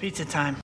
[0.00, 0.56] Pizza time.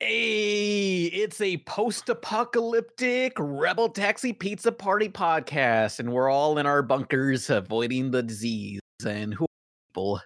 [0.00, 7.50] Hey, it's a post-apocalyptic rebel taxi pizza party podcast, and we're all in our bunkers
[7.50, 8.80] avoiding the disease.
[9.06, 10.20] And who are people?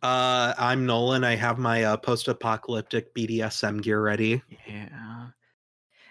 [0.00, 1.24] Uh, I'm Nolan.
[1.24, 4.42] I have my uh, post-apocalyptic BDSM gear ready.
[4.68, 5.30] Yeah.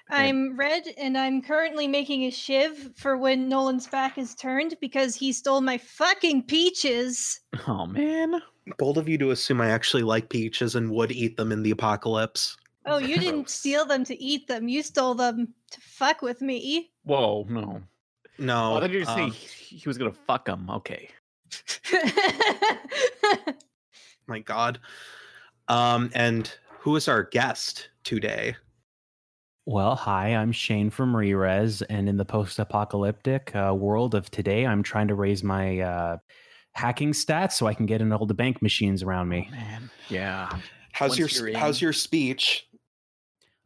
[0.10, 5.16] I'm Red, and I'm currently making a shiv for when Nolan's back is turned because
[5.16, 7.40] he stole my fucking peaches.
[7.68, 8.42] Oh man.
[8.78, 11.72] Bold of you to assume I actually like peaches and would eat them in the
[11.72, 12.58] apocalypse.
[12.86, 14.68] Oh, you didn't steal them to eat them.
[14.68, 16.92] You stole them to fuck with me.
[17.04, 17.82] Whoa, no.
[18.38, 20.70] No, Oh, I thought you were saying um, he he was gonna fuck them.
[20.70, 21.10] Okay.
[24.28, 24.80] my God.
[25.68, 28.56] Um, and who is our guest today?
[29.72, 34.82] Well, hi, I'm Shane from Rerez, and in the post-apocalyptic uh, world of today, I'm
[34.82, 36.18] trying to raise my uh,
[36.72, 39.48] hacking stats so I can get in all the bank machines around me.
[39.52, 39.92] Man.
[40.10, 40.50] Yeah.
[40.92, 42.68] How's Once your you're how's your speech?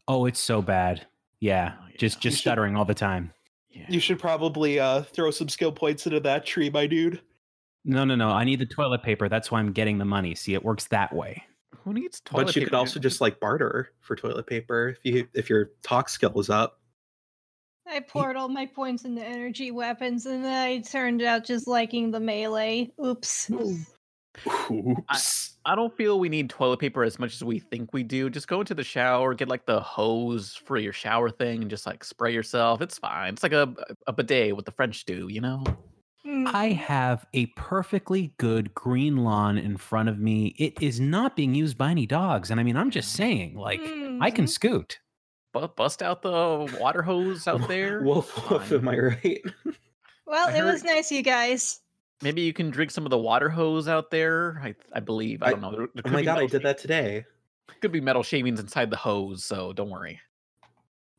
[0.10, 1.08] Oh, it's so bad.
[1.40, 1.96] Yeah, Oh, yeah.
[1.98, 3.32] just You just should- stuttering all the time.
[3.72, 3.86] Yeah.
[3.88, 7.22] You should probably uh throw some skill points into that tree, my dude.
[7.86, 8.28] No, no, no.
[8.28, 9.30] I need the toilet paper.
[9.30, 10.36] That's why I'm getting the money.
[10.36, 11.44] See, it works that way.
[11.84, 15.28] Who needs toilet but you could also just like barter for toilet paper if you
[15.34, 16.80] if your talk skill is up.
[17.88, 22.12] I poured all my points into energy weapons, and then I turned out just liking
[22.12, 22.92] the melee.
[23.04, 23.52] Oops.
[24.72, 25.58] Oops.
[25.66, 28.30] I don't feel we need toilet paper as much as we think we do.
[28.30, 31.86] Just go into the shower, get like the hose for your shower thing, and just
[31.86, 32.82] like spray yourself.
[32.82, 33.34] It's fine.
[33.34, 33.74] It's like a
[34.08, 35.64] a bidet what the French do, you know.
[36.26, 36.54] Mm.
[36.54, 40.56] I have a perfectly good green lawn in front of me.
[40.58, 43.82] It is not being used by any dogs, and I mean, I'm just saying, like,
[43.82, 44.50] I can Mm.
[44.50, 45.00] scoot.
[45.52, 48.02] But bust out the water hose out there.
[48.04, 48.80] Woof woof, Fine.
[48.80, 49.42] am I right?
[50.26, 51.82] Well, I it was nice, you guys.
[52.22, 54.60] Maybe you can drink some of the water hose out there.
[54.64, 55.44] I I believe.
[55.44, 55.72] I I- don't know.
[55.72, 57.26] There, there oh my god, I metal did that today.
[57.82, 60.20] Could be metal shavings inside the hose, so don't worry.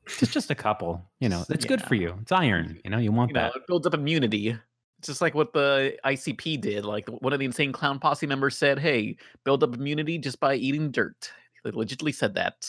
[0.06, 1.02] It's just a couple.
[1.20, 2.16] You know, it's good for you.
[2.22, 2.80] It's iron.
[2.84, 3.56] You know, you want You know, that.
[3.56, 4.56] it builds up immunity.
[5.04, 6.86] It's just like what the ICP did.
[6.86, 10.54] Like one of the insane clown posse members said, "Hey, build up immunity just by
[10.54, 11.30] eating dirt."
[11.62, 12.66] They legitimately said that.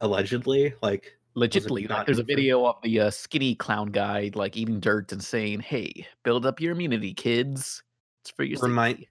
[0.00, 4.56] Allegedly, like Legitimately, like not there's a video of the uh, skinny clown guy like
[4.56, 7.82] eating dirt and saying, "Hey, build up your immunity, kids.
[8.22, 9.10] It's for your Remind- safety."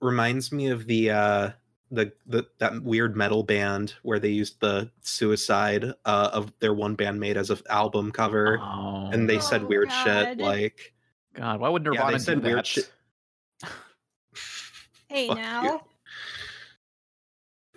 [0.00, 1.50] reminds me of the uh
[1.90, 6.96] the, the that weird metal band where they used the suicide uh of their one
[6.96, 10.04] bandmate as an album cover Oh, and they said Oh, weird God.
[10.04, 10.92] shit like
[11.34, 12.66] God, why would Yeah, they Nirvana said do weird that?
[12.66, 12.90] shit.
[15.08, 15.42] Hey, Fuck you.
[15.42, 15.80] now.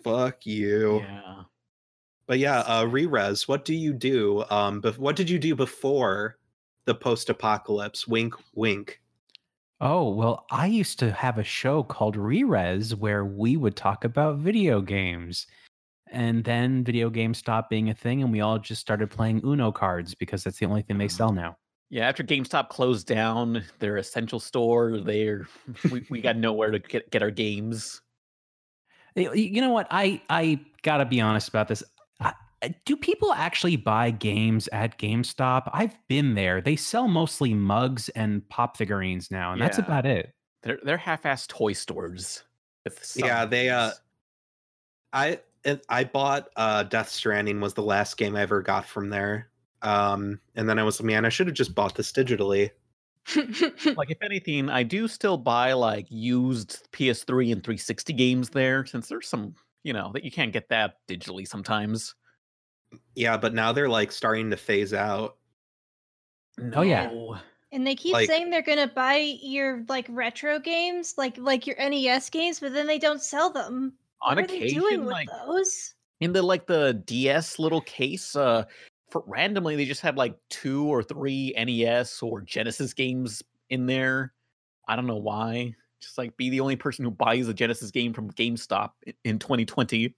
[0.03, 1.44] fuck you Yeah.
[2.25, 6.38] but yeah uh Rerez what do you do um bef- what did you do before
[6.86, 9.02] the post-apocalypse wink wink
[9.82, 14.38] Oh, well, I used to have a show called Rerez where we would talk about
[14.38, 15.48] video games.
[16.12, 19.72] And then video games stopped being a thing and we all just started playing Uno
[19.72, 21.16] cards because that's the only thing they uh-huh.
[21.16, 21.56] sell now.
[21.92, 25.48] Yeah, after GameStop closed down their essential store, they're
[25.92, 28.02] we, we got nowhere to get, get our games.
[29.16, 29.88] You know what?
[29.90, 31.84] I I got to be honest about this.
[32.62, 35.70] I, I- do people actually buy games at GameStop?
[35.74, 36.62] I've been there.
[36.62, 40.34] They sell mostly mugs and pop figurines now, and that's about it.
[40.64, 42.44] They're they're half-assed toy stores.
[43.16, 43.92] Yeah, they, uh,
[45.14, 45.40] i
[45.90, 49.50] i bought uh death stranding was the last game i ever got from there
[49.81, 52.69] um and then i was like, man i should have just bought this digitally
[53.96, 59.08] like if anything, I do still buy like used PS3 and 360 games there, since
[59.08, 59.53] there's some
[59.84, 62.16] you know that you can't get that digitally sometimes.
[63.16, 65.36] Yeah but now they're like starting to phase out
[66.74, 67.10] Oh, yeah.
[67.72, 71.78] And they keep Like- saying they're gonna buy your like retro games, like like your
[71.78, 73.94] NES games, but then they don't sell them.
[74.22, 75.94] On what are they doing occasion, with like those?
[76.20, 78.66] in the like the DS little case, uh,
[79.10, 84.34] for randomly they just have like two or three NES or Genesis games in there.
[84.90, 85.74] I don't know why.
[86.02, 88.90] Just like be the only person who buys a Genesis game from GameStop
[89.24, 90.13] in 2020.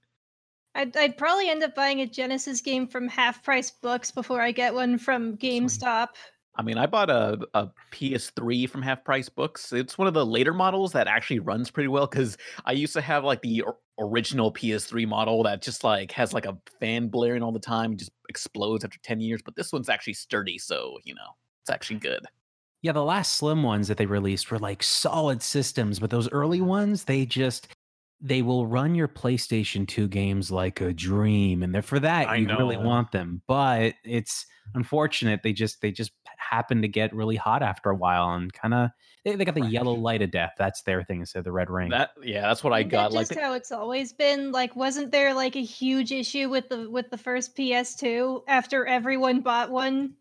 [0.75, 4.51] I'd, I'd probably end up buying a Genesis game from half price books before I
[4.51, 6.09] get one from GameStop.
[6.55, 9.71] I mean, I bought a, a PS3 from Half Price Books.
[9.71, 13.01] It's one of the later models that actually runs pretty well because I used to
[13.01, 13.63] have like the
[13.97, 17.99] original PS3 model that just like has like a fan blaring all the time, and
[17.99, 19.41] just explodes after 10 years.
[19.43, 21.21] But this one's actually sturdy, so you know,
[21.63, 22.25] it's actually good.
[22.81, 26.61] Yeah, the last slim ones that they released were like solid systems, but those early
[26.61, 27.67] ones, they just
[28.21, 31.63] they will run your PlayStation 2 games like a dream.
[31.63, 33.41] And they're for that, I you really want them.
[33.47, 34.45] But it's
[34.75, 35.41] unfortunate.
[35.43, 38.89] They just they just happen to get really hot after a while and kind of
[39.23, 39.71] they, they got the Right.
[39.71, 40.53] yellow light of death.
[40.57, 41.89] That's their thing instead of the red ring.
[41.89, 43.11] That yeah, that's what I Isn't got.
[43.11, 44.51] That Like just how it's always been.
[44.51, 49.41] Like, wasn't there like a huge issue with the with the first PS2 after everyone
[49.41, 50.15] bought one?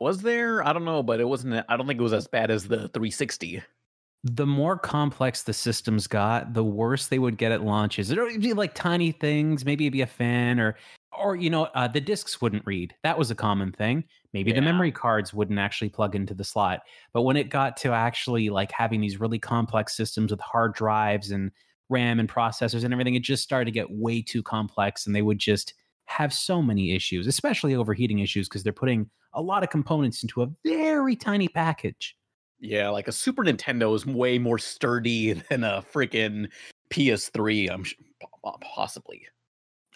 [0.00, 0.64] was there?
[0.64, 1.64] I don't know, but it wasn't.
[1.68, 3.62] I don't think it was as bad as the 360.
[4.24, 8.10] The more complex the systems got, the worse they would get at launches.
[8.10, 10.76] It would be like tiny things, maybe it'd be a fan or
[11.18, 12.94] or you know, uh, the discs wouldn't read.
[13.02, 14.04] That was a common thing.
[14.32, 16.80] Maybe the memory cards wouldn't actually plug into the slot.
[17.12, 21.30] But when it got to actually like having these really complex systems with hard drives
[21.30, 21.50] and
[21.88, 25.22] RAM and processors and everything, it just started to get way too complex and they
[25.22, 25.74] would just
[26.04, 30.42] have so many issues, especially overheating issues because they're putting a lot of components into
[30.42, 32.17] a very tiny package.
[32.60, 36.48] Yeah, like a Super Nintendo is way more sturdy than a freaking
[36.90, 37.70] PS3.
[37.70, 37.94] I'm sh-
[38.60, 39.26] possibly.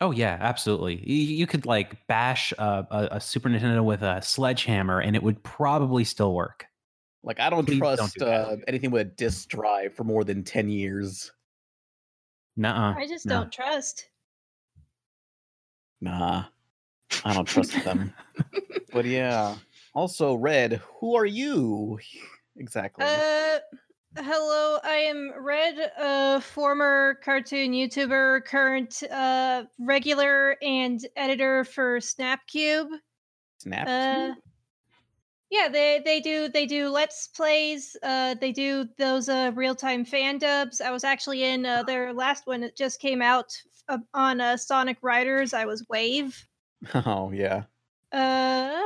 [0.01, 0.97] Oh yeah, absolutely.
[1.09, 5.23] You, you could like bash a, a, a Super Nintendo with a sledgehammer, and it
[5.23, 6.67] would probably still work.
[7.25, 10.25] Like I don't Please don't trust do uh, anything with a disk drive for more
[10.25, 11.31] than 10 years.
[12.57, 12.95] Nuh-uh.
[12.97, 13.41] I just no.
[13.41, 14.09] don't trust.
[16.01, 16.45] Nah,
[17.25, 18.13] I don't trust them.
[18.93, 19.57] But yeah.
[19.95, 21.99] Also, Red, who are you
[22.57, 23.05] exactly?
[23.05, 23.59] Uh,
[24.17, 32.89] hello, I am Red, a former cartoon YouTuber, current uh regular and editor for Snapcube.
[33.59, 33.89] Snap.
[33.89, 34.35] Uh,
[35.51, 37.95] yeah, they they do they do let's plays.
[38.03, 40.81] Uh, they do those uh real time fan dubs.
[40.81, 42.63] I was actually in uh, their last one.
[42.63, 43.53] It just came out
[43.89, 45.53] uh, on uh, Sonic Riders.
[45.53, 46.49] I was Wave.
[46.95, 47.65] oh yeah.
[48.13, 48.81] Uh,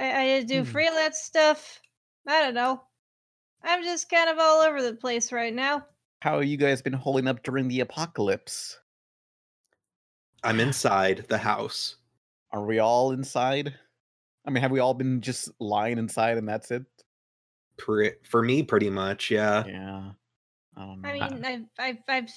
[0.00, 0.70] I, I do Hmm.
[0.70, 1.80] freelance stuff.
[2.26, 2.82] I don't know.
[3.62, 5.86] I'm just kind of all over the place right now.
[6.22, 8.78] How you guys been holding up during the apocalypse?
[10.42, 11.96] I'm inside the house.
[12.52, 13.74] Are we all inside?
[14.46, 16.84] I mean, have we all been just lying inside and that's it?
[17.76, 19.64] Pre- for me, pretty much, yeah.
[19.66, 20.10] Yeah.
[20.76, 21.08] I don't know.
[21.08, 22.30] I mean, I've, I've, I've,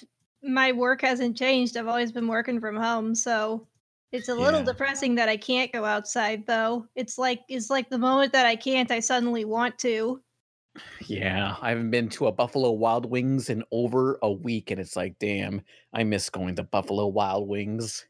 [0.44, 1.78] my work hasn't changed.
[1.78, 3.68] I've always been working from home, so
[4.14, 4.66] it's a little Yeah.
[4.68, 6.46] depressing that I can't go outside.
[6.48, 10.22] Though it's like, it's like the moment that I can't, I suddenly want to.
[11.06, 14.96] Yeah, I haven't been to a Buffalo Wild Wings in over a week, and it's
[14.96, 15.62] like, damn,
[15.94, 18.06] I miss going to Buffalo Wild Wings.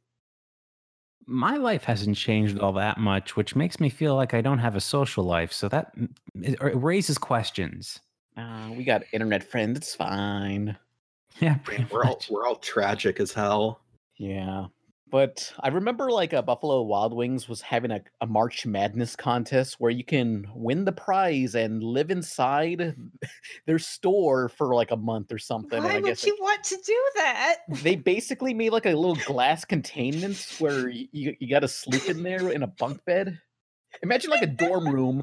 [1.25, 4.75] My life hasn't changed all that much, which makes me feel like I don't have
[4.75, 5.51] a social life.
[5.53, 5.91] So that
[6.35, 7.99] it, it raises questions.
[8.37, 9.77] Uh, we got internet friends.
[9.79, 10.77] It's fine.
[11.39, 13.81] Yeah, pretty We're all we're all tragic as hell.
[14.17, 14.67] Yeah.
[15.13, 19.75] But I remember like a Buffalo Wild Wings was having a, a March Madness contest
[19.77, 22.95] where you can win the prize and live inside
[23.67, 25.83] their store for like a month or something.
[25.83, 27.57] Why I would you like, want to do that?
[27.83, 32.09] they basically made like a little glass containment where you, you, you got to sleep
[32.09, 33.39] in there in a bunk bed.
[34.01, 35.21] Imagine like a dorm room,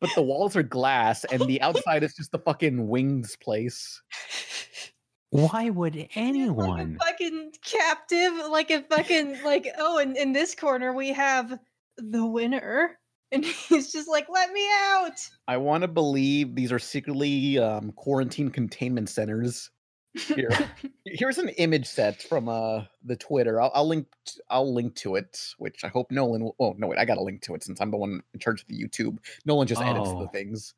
[0.00, 4.02] but the walls are glass and the outside is just the fucking wings place.
[5.30, 6.98] Why would Like anyone?
[7.00, 9.68] a fucking captive, like a fucking like.
[9.78, 11.58] Oh, and in this corner we have
[11.96, 12.98] the winner,
[13.32, 17.92] and he's just like, "Let me out." I want to believe these are secretly um,
[17.92, 19.70] quarantine containment centers.
[20.14, 20.48] Here,
[21.04, 23.60] here's an image set from uh the Twitter.
[23.60, 24.06] I'll, I'll link.
[24.24, 26.42] t- I'll link to it, which I hope Nolan.
[26.42, 28.40] Will, oh no, wait, I got to link to it since I'm the one in
[28.40, 29.18] charge of the YouTube.
[29.44, 30.28] Nolan just edits the Oh.
[30.32, 30.72] things.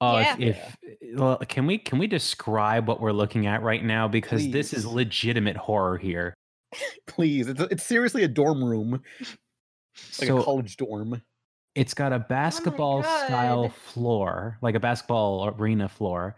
[0.00, 0.36] Oh, Yeah.
[0.38, 4.50] if, if well, can we can we describe what we're looking at right now because
[4.50, 6.34] this is legitimate horror here.
[7.06, 11.20] Please, it's it's seriously a dorm room, like so a college dorm.
[11.74, 16.36] it's got a basketball style floor, like a basketball arena floor.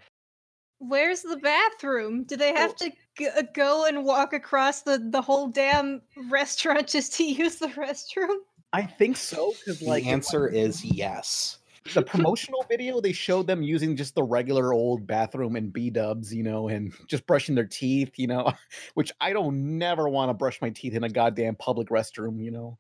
[0.79, 2.25] Where's the bathroom?
[2.25, 6.03] Do they have Well- to g- uh, go and walk across the the whole damn
[6.31, 8.37] restaurant just to use the restroom?
[8.73, 11.59] I think so because The answer is yes.
[11.95, 16.33] The promotional video they showed them using just the regular old bathroom and b dubs
[16.33, 18.53] you know and just brushing their teeth you know
[18.95, 22.51] which i don't never want to brush my teeth in a goddamn public restroom you
[22.51, 22.79] know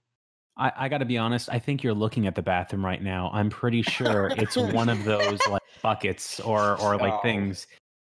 [0.54, 1.48] I, I got to be honest.
[1.50, 3.30] I think you're looking at the bathroom right now.
[3.32, 7.20] I'm pretty sure it's one of those like buckets or or like Oh.
[7.22, 7.66] things.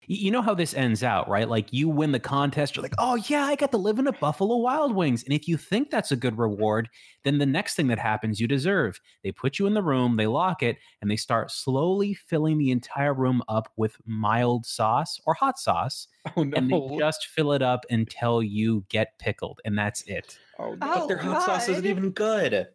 [0.08, 1.48] Y- You know how this ends out, right?
[1.48, 4.12] Like you win the contest, you're like, oh yeah, I got to live in a
[4.12, 5.22] Buffalo Wild Wings.
[5.24, 6.88] And if you think that's a good reward,
[7.24, 9.00] then the next thing that happens you deserve.
[9.22, 12.70] They put you in the room, they lock it, and they start slowly filling the
[12.70, 16.08] entire room up with mild sauce or hot sauce.
[16.36, 20.38] oh no And they just fill it up until you get pickled, and that's it.
[20.58, 20.76] oh, no.
[20.80, 22.68] Oh, but their hot sauce isn't even good.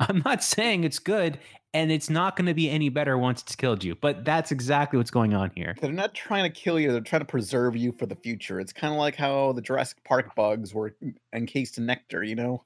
[0.00, 1.38] I'm not saying it's good.
[1.76, 3.94] And it's not going to be any better once it's killed you.
[3.96, 5.76] But that's exactly what's going on here.
[5.78, 8.58] They're not trying to kill you, they're trying to preserve you for the future.
[8.60, 10.96] It's kind of like how the Jurassic Park bugs were
[11.34, 12.64] encased in nectar, you know?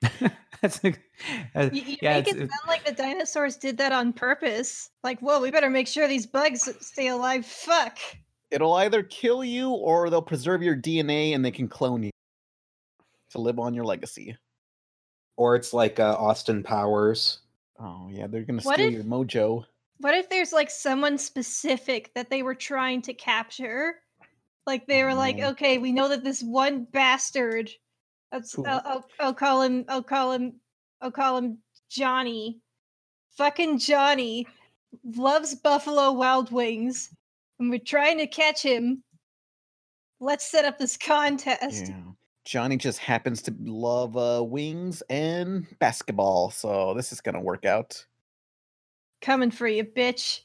[0.60, 1.00] that's like,
[1.56, 4.90] uh, You, you yeah, make it sound like the dinosaurs did that on purpose.
[5.02, 7.44] Like, whoa, we better make sure these bugs stay alive.
[7.44, 7.98] Fuck.
[8.52, 12.10] It'll either kill you or they'll preserve your DNA and they can clone you
[13.30, 14.36] to live on your legacy.
[15.36, 17.40] Or it's like uh, Austin Powers.
[17.78, 19.64] Oh, yeah, they're to What steal if- your mojo.
[19.98, 23.94] What if there's like someone specific that they were trying to capture?
[24.66, 25.50] Like they were like, no.
[25.50, 27.70] okay, we know that this one bastard.
[28.32, 28.66] That's uh, Who?
[28.66, 29.84] I'll, I'll, I'll call him.
[29.88, 30.54] I'll call him.
[31.00, 32.60] I'll call him Johnny.
[33.36, 34.46] Fucking Johnny
[35.04, 37.14] loves Buffalo Wild Wings,
[37.58, 39.02] and we're trying to catch him.
[40.20, 41.88] Let's set up this contest.
[41.88, 42.02] Yeah.
[42.44, 47.64] Johnny just happens to love uh, wings and basketball, so this is going to work
[47.64, 48.04] out.
[49.20, 50.40] Coming for you, bitch.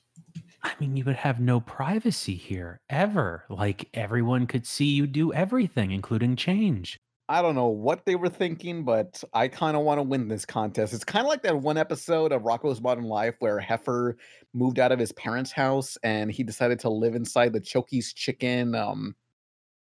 [0.63, 3.45] I mean, you would have no privacy here ever.
[3.49, 6.99] Like everyone could see you do everything, including change.
[7.29, 10.45] I don't know what they were thinking, but I kind of want to win this
[10.45, 10.93] contest.
[10.93, 14.15] It's kind of like that one episode of Rocko's Modern Life where Heifer
[14.53, 18.75] moved out of his parents' house and he decided to live inside the Chokey's Chicken.
[18.75, 19.26] Um, wh-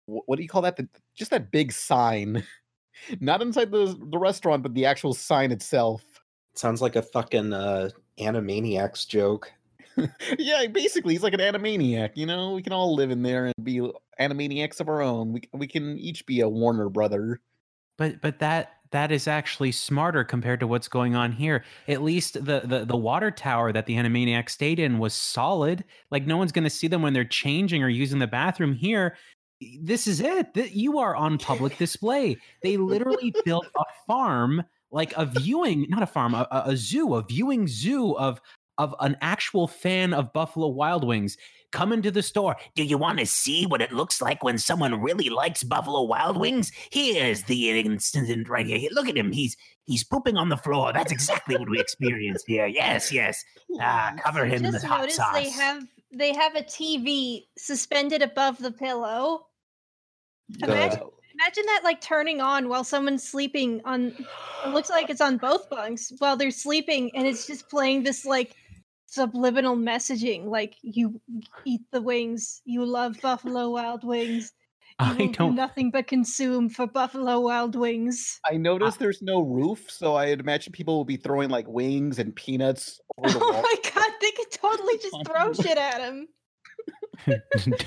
[0.07, 0.77] what do you call that?
[0.77, 2.43] The, just that big sign,
[3.19, 6.03] not inside the the restaurant, but the actual sign itself.
[6.55, 9.51] Sounds like a fucking uh, Animaniacs joke.
[10.39, 12.11] yeah, basically, he's like an animaniac.
[12.15, 13.79] You know, we can all live in there and be
[14.19, 15.33] animaniacs of our own.
[15.33, 17.41] We we can each be a Warner brother.
[17.97, 21.63] But but that that is actually smarter compared to what's going on here.
[21.87, 25.83] At least the the, the water tower that the Animaniac stayed in was solid.
[26.11, 29.17] Like no one's going to see them when they're changing or using the bathroom here.
[29.81, 30.53] This is it.
[30.53, 32.37] That You are on public display.
[32.63, 37.23] They literally built a farm, like a viewing, not a farm, a, a- zoo, a
[37.23, 38.39] viewing zoo of
[38.79, 41.35] of an actual fan of Buffalo Wild Wings.
[41.71, 42.55] Come into the store.
[42.75, 46.37] Do you want to see what it looks like when someone really likes Buffalo Wild
[46.37, 46.71] Wings?
[46.91, 48.87] Here's the incident right here.
[48.91, 49.31] Look at him.
[49.31, 50.93] He's he's pooping on the floor.
[50.93, 52.67] That's exactly what we experienced here.
[52.67, 53.43] Yes, yes.
[53.81, 55.33] Ah, cover him in the hot sauce.
[55.33, 59.47] they have they have a TV suspended above the pillow.
[60.63, 61.01] Imagine-
[61.39, 64.07] Imagine that like turning on while someone's sleeping on
[64.65, 68.25] it looks like it's on both bunks while they're sleeping and it's just playing this
[68.25, 68.55] like
[69.05, 71.21] subliminal messaging like you
[71.63, 74.51] eat the wings, you love Buffalo Wild Wings.
[74.99, 78.39] You I will do don't nothing but consume for Buffalo Wild Wings.
[78.49, 82.35] I noticed there's no roof, so I'd imagine people will be throwing like wings and
[82.35, 83.61] peanuts over the Oh wall.
[83.61, 86.27] my god, they could totally just throw shit at him.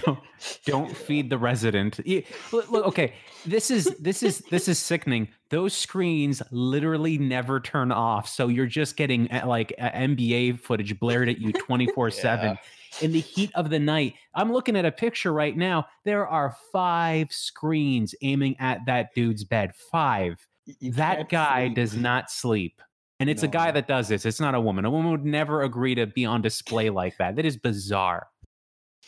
[0.05, 0.19] don't
[0.67, 2.01] don't feed the resident.
[2.07, 3.15] Y- Look, look, okay,
[3.47, 5.29] this is this is this is sickening.
[5.51, 10.99] Those screens literally never turn off, so you're just getting uh, like uh, NBA footage
[10.99, 12.59] blared at you 24 seven
[13.01, 14.15] in the heat of the night.
[14.35, 15.87] I'm looking at a picture right now.
[16.05, 19.73] There are five screens aiming at that dude's bed.
[19.91, 20.47] Five.
[20.67, 21.77] You that guy sleep.
[21.77, 22.81] does not sleep.
[23.19, 24.25] And it's a guy that does this.
[24.25, 24.87] It's not a woman.
[24.87, 27.37] A woman would never agree to be on display like that.
[27.37, 28.29] That is bizarre.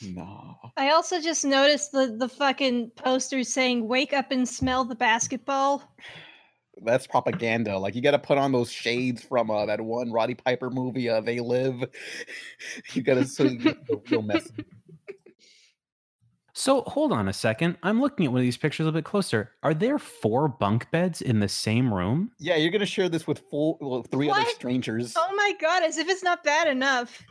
[0.03, 0.57] No.
[0.77, 5.83] I also just noticed the the fucking posters saying "Wake up and smell the basketball."
[6.85, 7.79] That's propaganda.
[7.79, 11.09] Like you got to put on those shades from uh, that one Roddy Piper movie,
[11.09, 11.85] uh, "They Live."
[12.93, 14.65] you got to so you get the real message.
[16.55, 17.79] So hold on a second.
[17.83, 19.53] I'm looking at one of these pictures a little bit closer.
[19.63, 22.31] Are there four bunk beds in the same room?
[22.39, 25.15] Yeah, you're gonna share this with four, well, three other strangers.
[25.17, 27.23] Oh my god, as if it's not bad enough.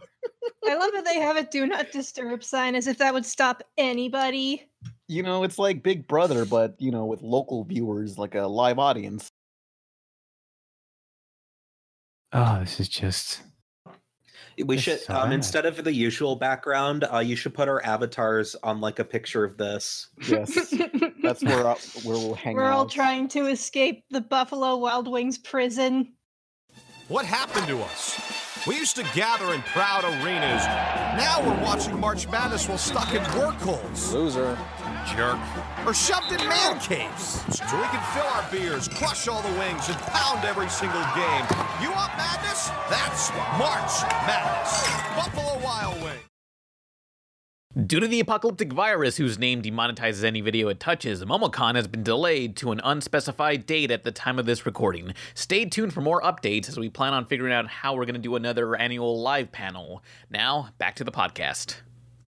[0.68, 3.64] I love that they have a "Do Not Disturb" sign, as if that would stop
[3.78, 4.70] anybody.
[5.08, 8.80] You know, it's like Big Brother, but you know, with local viewers, like a live
[8.80, 9.32] audience.
[12.34, 13.42] Oh, this is just.
[14.64, 18.56] We should so um, instead of the usual background, uh, you should put our avatars
[18.62, 20.10] on like a picture of this.
[20.28, 20.74] Yes,
[21.24, 22.74] that's where uh, where we'll hang We're out.
[22.74, 26.14] all trying to escape the Buffalo Wild Wings prison.
[27.08, 28.66] What happened to us?
[28.68, 30.66] We used to gather in proud arenas.
[31.18, 34.14] Now we're watching March Madness while stuck in work holes.
[34.14, 34.58] Loser.
[35.08, 35.40] Jerk.
[35.86, 37.42] Or shoved in man caves.
[37.56, 41.46] So we can fill our beers, crush all the wings, and pound every single game.
[41.82, 42.70] You want madness?
[42.90, 44.88] That's March Madness.
[45.16, 46.22] Buffalo Wild Wings.
[47.88, 52.04] Due to the apocalyptic virus whose name demonetizes any video it touches, MomoCon has been
[52.04, 55.14] delayed to an unspecified date at the time of this recording.
[55.36, 58.20] Stay tuned for more updates as we plan on figuring out how we're going to
[58.20, 60.04] do another annual live panel.
[60.30, 61.78] Now, back to the podcast.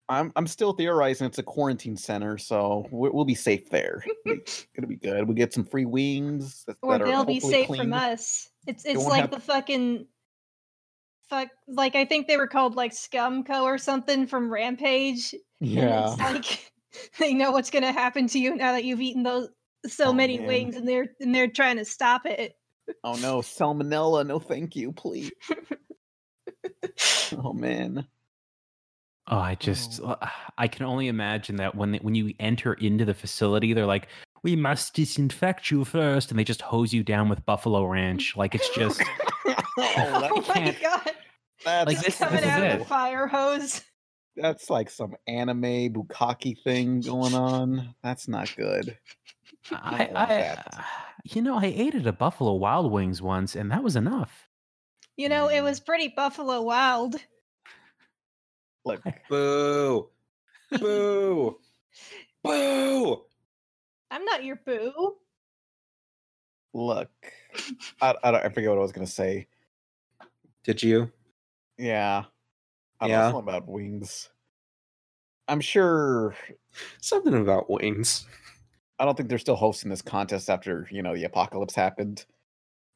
[0.09, 4.03] I'm, I'm still theorizing it's a quarantine center, so we'll, we'll be safe there.
[4.25, 5.27] it's gonna be good.
[5.27, 7.83] We get some free wings, that, Or that they'll be safe cleaned.
[7.83, 8.49] from us.
[8.67, 10.07] It's it's like have- the fucking
[11.29, 15.35] fuck like I think they were called like Scumco or something from Rampage.
[15.59, 16.11] Yeah.
[16.13, 16.71] it's like
[17.19, 19.49] they know what's gonna happen to you now that you've eaten those
[19.85, 20.47] so Oh, many man.
[20.47, 22.55] wings and they're and they're trying to stop it.
[23.03, 24.25] Oh no, salmonella.
[24.25, 25.31] No, thank you, please.
[27.37, 28.07] oh man.
[29.29, 30.15] Oh, I just uh,
[30.57, 34.07] I can only imagine that when they, when you enter into the facility, they're like,
[34.43, 38.35] "We must disinfect you first, and they just hose you down with Buffalo Ranch.
[38.35, 39.01] Like it's just
[39.45, 41.11] oh, oh my god.
[41.65, 42.79] That's, Like, this- Coming this out of it.
[42.79, 43.81] the fire hose.
[44.37, 45.61] that's like some anime
[45.93, 47.93] bukkake thing going on.
[48.01, 48.97] That's not good.
[49.71, 50.63] I, don't I
[51.25, 54.47] you know I ate at a Buffalo Wild Wings once, and that was enough.
[55.17, 57.15] You know, it was pretty Buffalo Wild.
[58.89, 60.09] Look, Boo!
[60.79, 61.57] Boo!
[62.43, 63.21] Boo!
[64.11, 65.15] I'm not your boo.
[66.73, 67.09] look.
[68.01, 69.47] I, I, don't- I forget what I was gonna say.
[70.63, 71.11] Did you?
[71.77, 72.23] Yeah.
[72.99, 73.21] I don't Yeah.
[73.21, 74.29] know something about wings.
[75.47, 76.35] I'm sure
[77.01, 78.25] Something about wings.
[78.99, 82.25] I don't think they're still hosting this contest after you know the apocalypse happened.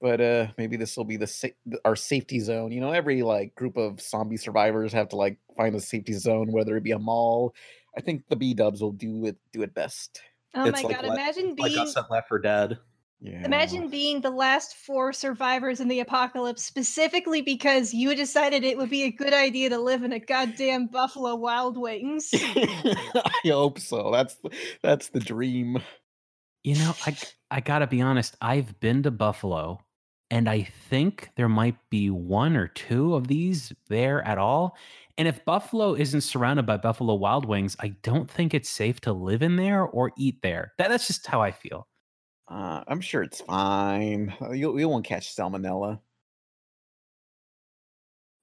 [0.04, 1.48] But uh maybe this will be the sa-
[1.86, 2.74] our safety zone.
[2.74, 6.52] You know, every like group of zombie survivors have to like find a safety zone,
[6.52, 7.56] whether it be a mall.
[7.98, 10.20] I think the B Dubs will do it do it best.
[10.56, 12.80] Oh It's my like god, le- imagine Like being us at Left 4 Dead.
[13.22, 13.46] Yeah.
[13.46, 18.90] imagine being the last four survivors in the apocalypse specifically because you decided it would
[18.90, 22.30] be a good idea to live in a goddamn Buffalo Wild Wings.
[22.34, 24.12] I hope so.
[24.12, 24.36] That's
[24.82, 25.78] that's the dream.
[26.66, 27.16] You know, I
[27.50, 28.36] I gotta be honest.
[28.42, 29.80] I've been to Buffalo,
[30.34, 34.76] and I think there might be one or two of these there at all.
[35.16, 39.14] And if Buffalo isn't surrounded by Buffalo Wild Wings, I don't think it's safe to
[39.14, 40.74] live in there or eat there.
[40.80, 41.88] That, that's just how I feel.
[42.48, 44.36] Uh, I'm sure it's fine.
[44.42, 46.02] Uh, You you won't catch salmonella.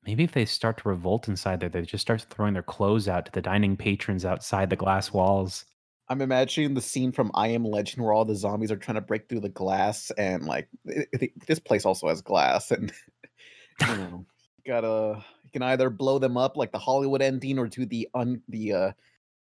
[0.03, 3.25] Maybe if they start to revolt inside there, they just start throwing their clothes out
[3.25, 5.65] to the dining patrons outside the glass walls.
[6.11, 9.01] I'm imagining the scene from I Am Legend where all the zombies are trying to
[9.01, 12.93] break through the glass, and like i- i- this place also has glass, and
[13.81, 14.27] you know,
[14.67, 18.43] gotta you can either blow them up like the Hollywood ending, or do the un
[18.49, 18.93] the uh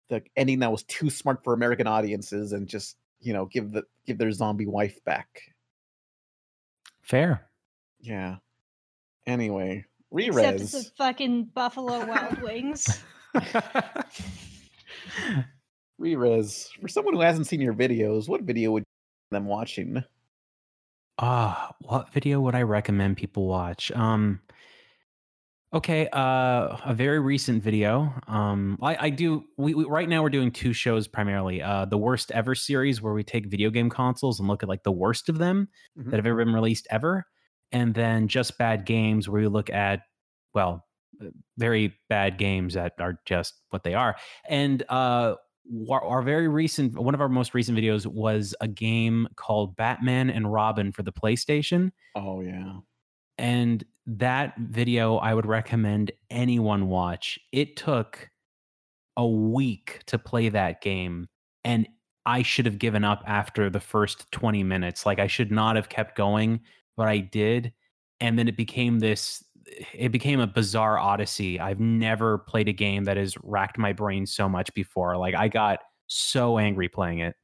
[0.09, 3.85] the ending that was too smart for American audiences, and just you know give the
[4.07, 5.41] give their zombie wife back.
[7.01, 7.49] Fair.
[8.01, 8.37] Yeah.
[9.27, 10.97] Anyway, Except it's a Rerez.
[10.97, 13.03] fucking Buffalo Wild Wings.
[16.01, 16.69] Rerez.
[16.81, 20.05] For someone who hasn't seen your videos, what video would you them watching?
[21.19, 23.91] Ah, what video would I recommend people watch?
[23.93, 24.41] Um
[25.75, 28.15] Okay, uh a very recent video.
[28.27, 31.61] Um I, I do we, we right now we're doing two shows primarily.
[31.61, 34.83] Uh the worst ever series where we take video game consoles and look at like
[34.85, 36.11] the worst of them Mhm.
[36.11, 37.27] that have ever been released ever.
[37.71, 40.05] And then just bad games where we look at
[40.55, 40.87] well,
[41.23, 41.27] uh,
[41.59, 44.17] very bad games that are just what they are.
[44.49, 45.35] And uh
[45.91, 50.53] our, very recent one of our most recent videos was a game called Batman and
[50.53, 52.79] Robin for the PlayStation Oh yeah.
[53.37, 57.39] and that video I would recommend anyone watch.
[57.53, 58.31] It took
[59.17, 61.29] a week to play that game
[61.65, 61.89] and
[62.27, 65.05] I should have given up after the first 20 minutes.
[65.07, 66.61] Like I should not have kept going,
[66.97, 67.73] but I did.
[68.21, 69.45] And then it became this
[69.93, 71.61] it became a bizarre odyssey.
[71.61, 75.17] I've never played a game that has racked my brain so much before.
[75.17, 77.35] Like I got so angry playing it.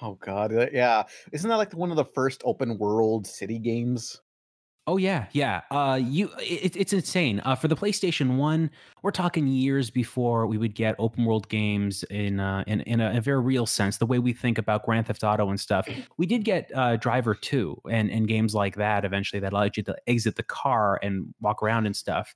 [0.00, 1.04] Oh god, uh, yeah.
[1.32, 4.20] Isn't that like one of the first open world city games?
[4.88, 5.60] Oh yeah, yeah.
[5.70, 7.42] Uh, you, it, it's insane.
[7.44, 8.70] Uh, for the PlayStation One,
[9.02, 13.18] we're talking years before we would get open world games in uh, in in a,
[13.18, 15.86] a very real sense, the way we think about Grand Theft Auto and stuff.
[16.16, 19.82] We did get uh, Driver Two and and games like that eventually that allowed you
[19.82, 22.34] to exit the car and walk around and stuff.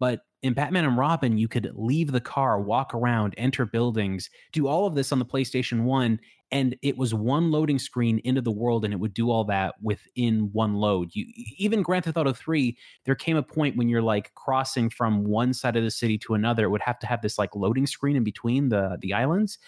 [0.00, 4.66] But in Batman and Robin, you could leave the car, walk around, enter buildings, do
[4.66, 6.18] all of this on the PlayStation One,
[6.50, 9.74] and it was one loading screen into the world and it would do all that
[9.82, 11.10] within one load.
[11.12, 11.26] You
[11.58, 15.52] even grand theft auto 3 there came a point when you're like crossing from one
[15.52, 18.16] side of the city to another it would have to have this like loading screen
[18.16, 19.58] in between the the islands.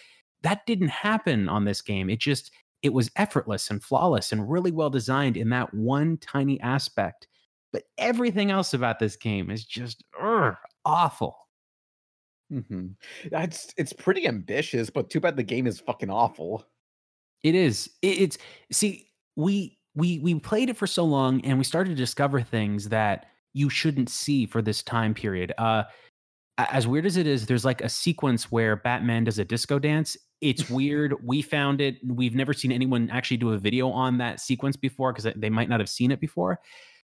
[0.42, 2.10] That didn't happen on this game.
[2.10, 2.50] It just
[2.82, 7.28] it was effortless and flawless and really well designed in that one tiny aspect
[7.72, 10.54] but everything else about this game is just ugh,
[10.84, 11.36] awful
[12.52, 12.88] hmm
[13.30, 16.66] That's it's pretty ambitious, but too bad the game is fucking awful.
[17.42, 17.90] It is.
[18.02, 18.38] It, it's
[18.70, 22.90] see, we we we played it for so long, and we started to discover things
[22.90, 25.52] that you shouldn't see for this time period.
[25.58, 25.84] Uh,
[26.58, 30.16] as weird as it is, there's like a sequence where Batman does a disco dance.
[30.40, 31.14] It's weird.
[31.24, 31.96] we found it.
[32.06, 35.68] We've never seen anyone actually do a video on that sequence before because they might
[35.68, 36.60] not have seen it before.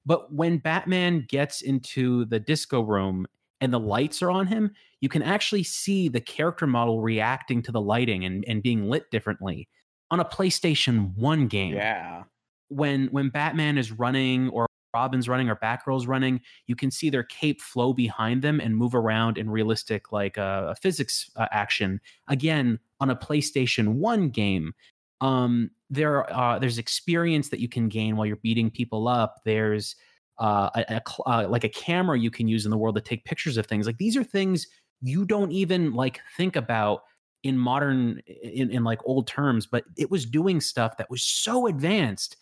[0.06, 3.28] But when Batman gets into the disco room
[3.60, 7.72] and the lights are on him, you can actually see the character model reacting to
[7.72, 9.68] the lighting and, and being lit differently.
[10.10, 12.24] On a PlayStation 1 game, Yeah.
[12.70, 17.24] when when Batman is running or Robin's running or Batgirl's running, you can see their
[17.24, 22.02] cape flow behind them and move around in realistic like uh, physics uh, action.
[22.28, 24.74] Again, on a PlayStation One game,
[25.22, 29.38] um, there uh, there's experience that you can gain while you're beating people up.
[29.46, 29.96] There's
[30.40, 33.26] uh, a, a uh, like a camera you can use in the world to take
[33.26, 33.86] pictures of things.
[33.86, 34.68] Like these are things
[35.02, 37.04] you don't even like think about
[37.44, 41.68] in modern in, in like old terms, but it was doing stuff that was so
[41.68, 42.38] advanced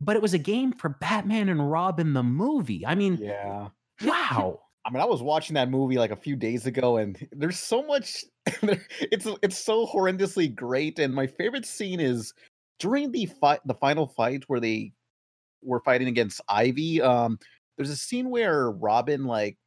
[0.00, 2.84] but it was a game for Batman and Robin the movie.
[2.86, 3.68] I mean, Yeah.
[4.04, 4.60] wow.
[4.86, 7.82] I mean, I was watching that movie like a few days ago, and there's so
[7.82, 8.24] much.
[8.62, 11.00] it's it's so horrendously great.
[11.00, 12.32] And my favorite scene is
[12.78, 14.92] during the fight, the final fight where they
[15.60, 17.02] were fighting against Ivy.
[17.02, 17.40] Um,
[17.76, 19.58] there's a scene where Robin like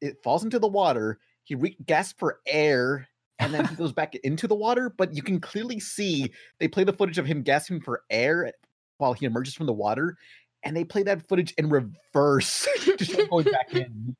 [0.00, 1.20] it falls into the water.
[1.44, 3.06] He re- gasps for air,
[3.38, 4.90] and then he goes back into the water.
[4.90, 8.52] But you can clearly see they play the footage of him gasping for air
[8.96, 10.16] while he emerges from the water,
[10.64, 12.66] and they play that footage in reverse,
[12.98, 14.16] just going back in.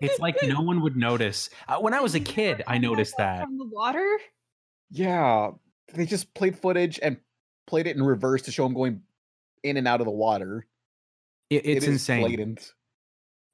[0.00, 1.50] It's like no one would notice.
[1.68, 3.42] Uh, when I was a kid, I noticed that.
[3.44, 4.06] from the water.
[4.90, 5.50] Yeah,
[5.92, 7.16] they just played footage and
[7.66, 9.02] played it in reverse to show him going
[9.62, 10.66] in and out of the water.
[11.50, 12.20] It, It it's is insane.
[12.20, 12.72] blatant.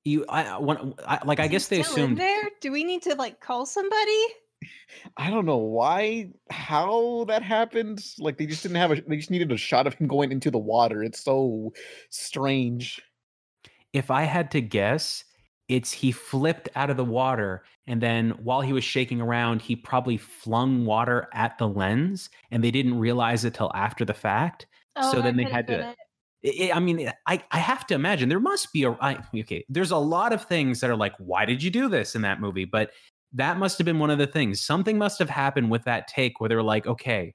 [0.05, 2.19] You, I, I- when, I, like, I Is he guess they assumed.
[2.19, 2.51] there.
[2.61, 4.25] Do we need to like call somebody?
[5.17, 8.05] I don't know why, how that happened.
[8.19, 9.01] Like they just didn't have a.
[9.01, 11.03] They just needed a shot of him going into the water.
[11.03, 11.73] It's so
[12.11, 13.01] strange.
[13.95, 15.25] If I had to guess,
[15.71, 19.77] it's he flipped out of the water, and then while he was shaking around, he
[19.77, 24.67] probably flung water at the lens, and they didn't realize it till after the fact.
[24.97, 25.97] Oh, So then they had to- it.
[26.45, 29.65] I I mean, I, I have to imagine there must be a I, okay.
[29.69, 32.41] There's a lot of things that are like, why did you do this in that
[32.41, 32.65] movie?
[32.65, 32.91] But
[33.33, 34.61] that must have been one of the things.
[34.61, 37.35] Something must have happened with that take where they're like, okay,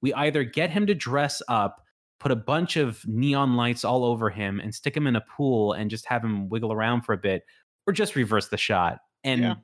[0.00, 1.82] we either get him to dress up,
[2.20, 5.72] put a bunch of neon lights all over him, and stick him in a pool
[5.72, 7.42] and just have him wiggle around for a bit,
[7.86, 9.00] or just reverse the shot.
[9.24, 9.54] And Yeah.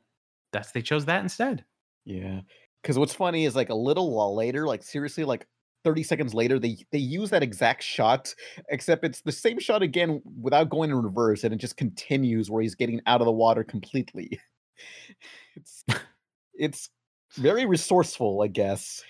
[0.52, 1.64] that's they chose that instead.
[2.04, 2.40] Yeah,
[2.82, 5.46] because what's funny is like a little while later, like seriously, like
[5.84, 8.34] 30 seconds later, they they use that exact shot,
[8.70, 12.62] except it's the same shot again without going in reverse, and it just continues where
[12.62, 14.40] he's getting out of the water completely.
[15.56, 15.84] It's
[16.54, 16.90] it's
[17.36, 19.02] very resourceful, I guess.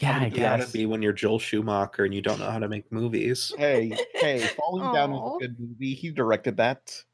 [0.00, 2.68] Yeah, I you gotta be when you're Joel Schumacher and you don't know how to
[2.68, 3.52] make movies.
[3.56, 5.94] Hey, hey, Falling Down was a good movie.
[5.94, 7.04] He directed that.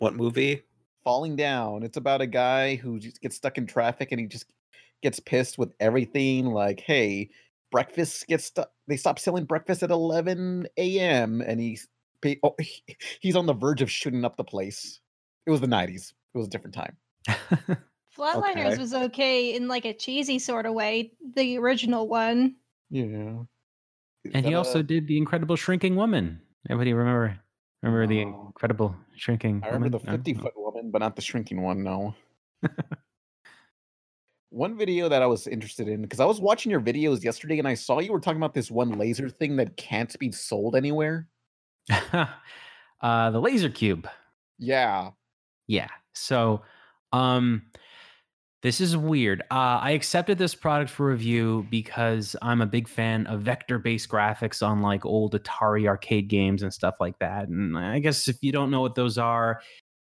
[0.00, 0.62] What movie?
[1.04, 1.82] Falling Down.
[1.82, 4.46] It's about a guy who just gets stuck in traffic and he just
[5.02, 6.46] gets pissed with everything.
[6.46, 7.30] Like, hey,
[7.70, 8.70] breakfast gets stuck.
[8.88, 11.40] They stop selling breakfast at 11 a.m.
[11.42, 11.86] and he's
[12.22, 12.82] pa- oh, he-
[13.20, 15.00] he's on the verge of shooting up the place.
[15.46, 16.12] It was the 90s.
[16.34, 16.96] It was a different time.
[18.16, 18.78] Flatliners Okay.
[18.78, 21.12] was okay in like a cheesy sort of way.
[21.36, 22.56] The original one.
[22.90, 23.42] Yeah.
[24.34, 26.40] and he also uh did the Incredible Shrinking Woman.
[26.68, 27.38] Everybody remember
[27.82, 29.60] remember the Incredible Shrinking?
[29.64, 30.06] I remember Woman?
[30.06, 30.16] the No?
[30.18, 30.40] 50 No.
[30.42, 31.82] foot woman, but not the shrinking one.
[31.82, 32.14] No.
[34.50, 37.68] one video that I was interested in because I was watching your videos yesterday and
[37.68, 41.28] I saw you were talking about this one laser thing that can't be sold anywhere.
[42.12, 44.08] uh, the Laser Cube.
[44.58, 45.10] Yeah.
[45.68, 45.88] Yeah.
[46.14, 46.62] So,
[47.12, 47.62] um,
[48.62, 49.40] this is weird.
[49.50, 54.66] Uh, I accepted this product for review because I'm a big fan of vector-based graphics
[54.66, 57.48] on like old Atari arcade games and stuff like that.
[57.48, 59.62] And I guess if you don't know what those are,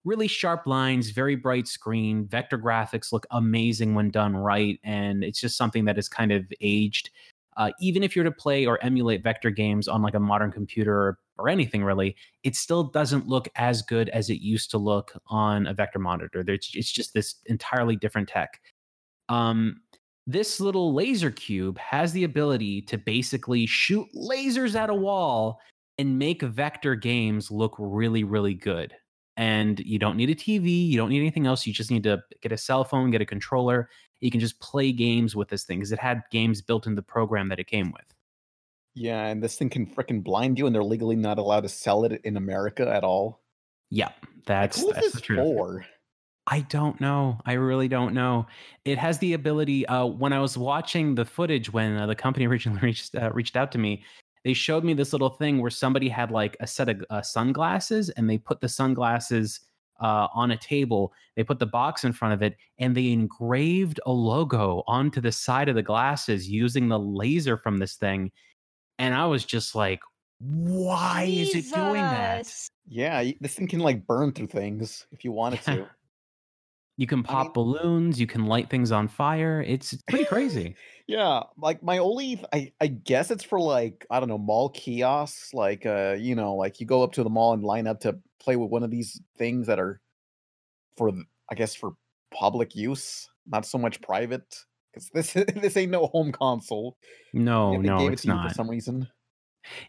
[0.06, 5.40] really sharp lines, very bright screen, vector graphics look amazing when done right, and it's
[5.40, 7.10] just something that is kind of aged.
[7.58, 10.96] Uh, even if you're to play or emulate vector games on like a modern computer
[10.96, 15.14] or, or anything really, it still doesn't look as good as it used to look
[15.28, 16.44] on a vector monitor.
[16.44, 18.60] There's, it's just this entirely different tech.
[19.30, 19.82] Um,
[20.26, 25.60] this little laser cube has the ability to basically shoot lasers at a wall
[25.98, 28.94] and make vector games look really, really good.
[29.36, 31.66] And you don't need a TV, you don't need anything else.
[31.66, 33.90] You just need to get a cell phone, get a controller.
[34.20, 37.02] You can just play games with this thing because it had games built in the
[37.02, 38.06] program that it came with.
[38.96, 42.06] Yeah, and this thing can freaking blind you, and they're legally not allowed to sell
[42.06, 43.42] it in America at all.
[43.90, 44.10] Yeah,
[44.46, 45.40] that's is that's truth.
[45.40, 45.86] for?
[46.46, 47.40] I don't know.
[47.46, 48.48] I really don't know.
[48.86, 49.86] It has the ability.
[49.88, 53.56] Uh, when I was watching the footage, when uh, the company originally reached uh, reached
[53.56, 54.04] out to me,
[54.44, 58.10] they showed me this little thing where somebody had like a set of uh, sunglasses,
[58.12, 59.62] and they put the sunglasses
[60.02, 61.14] uh, on a table.
[61.36, 65.32] They put the box in front of it, and they engraved a logo onto the
[65.32, 68.32] side of the glasses using the laser from this thing.
[69.00, 70.02] And I was just like,
[70.40, 72.52] Why is it doing that?
[72.88, 75.76] Yeah, this thing can like burn through things if you wanted Yeah.
[75.76, 75.90] to.
[76.98, 79.64] You can pop mean- balloons, you can light things on fire.
[79.66, 80.76] It's, it's pretty crazy.
[81.08, 84.70] Yeah, like my only, th- I I guess it's for like I don't know mall
[84.70, 85.54] kiosks.
[85.54, 88.18] Like uh, you know, like you go up to the mall and line up to
[88.40, 90.00] play with one of these things that are
[90.98, 91.12] for,
[91.52, 91.94] I guess, for
[92.34, 94.56] public use, not so much private.
[94.94, 96.98] Because this this ain't no home console.
[97.34, 98.50] No, they no, gave it it's to you not.
[98.50, 99.08] for some reason.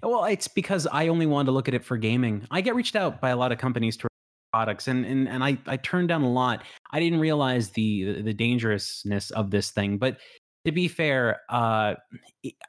[0.03, 2.47] Well, it's because I only wanted to look at it for gaming.
[2.51, 4.09] I get reached out by a lot of companies to
[4.53, 6.63] products and and, and I, I turned down a lot.
[6.93, 9.99] I didn't realize the the dangerousness of this thing.
[9.99, 10.19] But
[10.65, 11.95] to be fair, uh,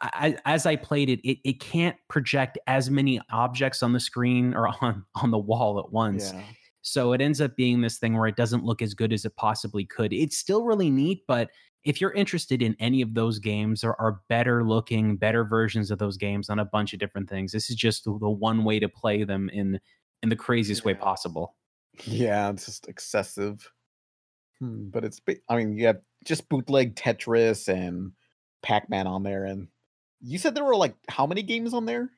[0.02, 4.54] I, as I played it, it, it can't project as many objects on the screen
[4.54, 6.34] or on, on the wall at once.
[6.34, 6.42] Yeah.
[6.82, 9.36] So it ends up being this thing where it doesn't look as good as it
[9.36, 10.14] possibly could.
[10.14, 11.50] It's still really neat, but
[11.84, 16.00] if you're interested in any of those games, there are better looking, better versions of
[16.00, 17.52] those games on a bunch of different things.
[17.52, 19.80] This is just the, one way to play them in
[20.24, 21.56] in the craziest way possible.
[22.06, 23.72] Yeah, it's just excessive.
[24.60, 28.12] Hmm, but it's, I mean, you have just bootleg Tetris and
[28.62, 29.46] Pac Man on there.
[29.46, 29.68] And
[30.22, 32.10] you said there were like how many games on there?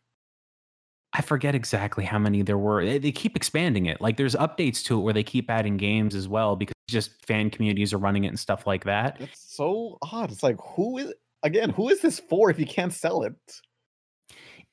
[1.13, 2.85] I forget exactly how many there were.
[2.85, 4.01] They, they keep expanding it.
[4.01, 7.49] Like there's updates to it where they keep adding games as well because just fan
[7.49, 9.19] communities are running it and stuff like that.
[9.19, 10.31] It's so odd.
[10.31, 13.35] It's like, who is, again, who is this for if you can't sell it?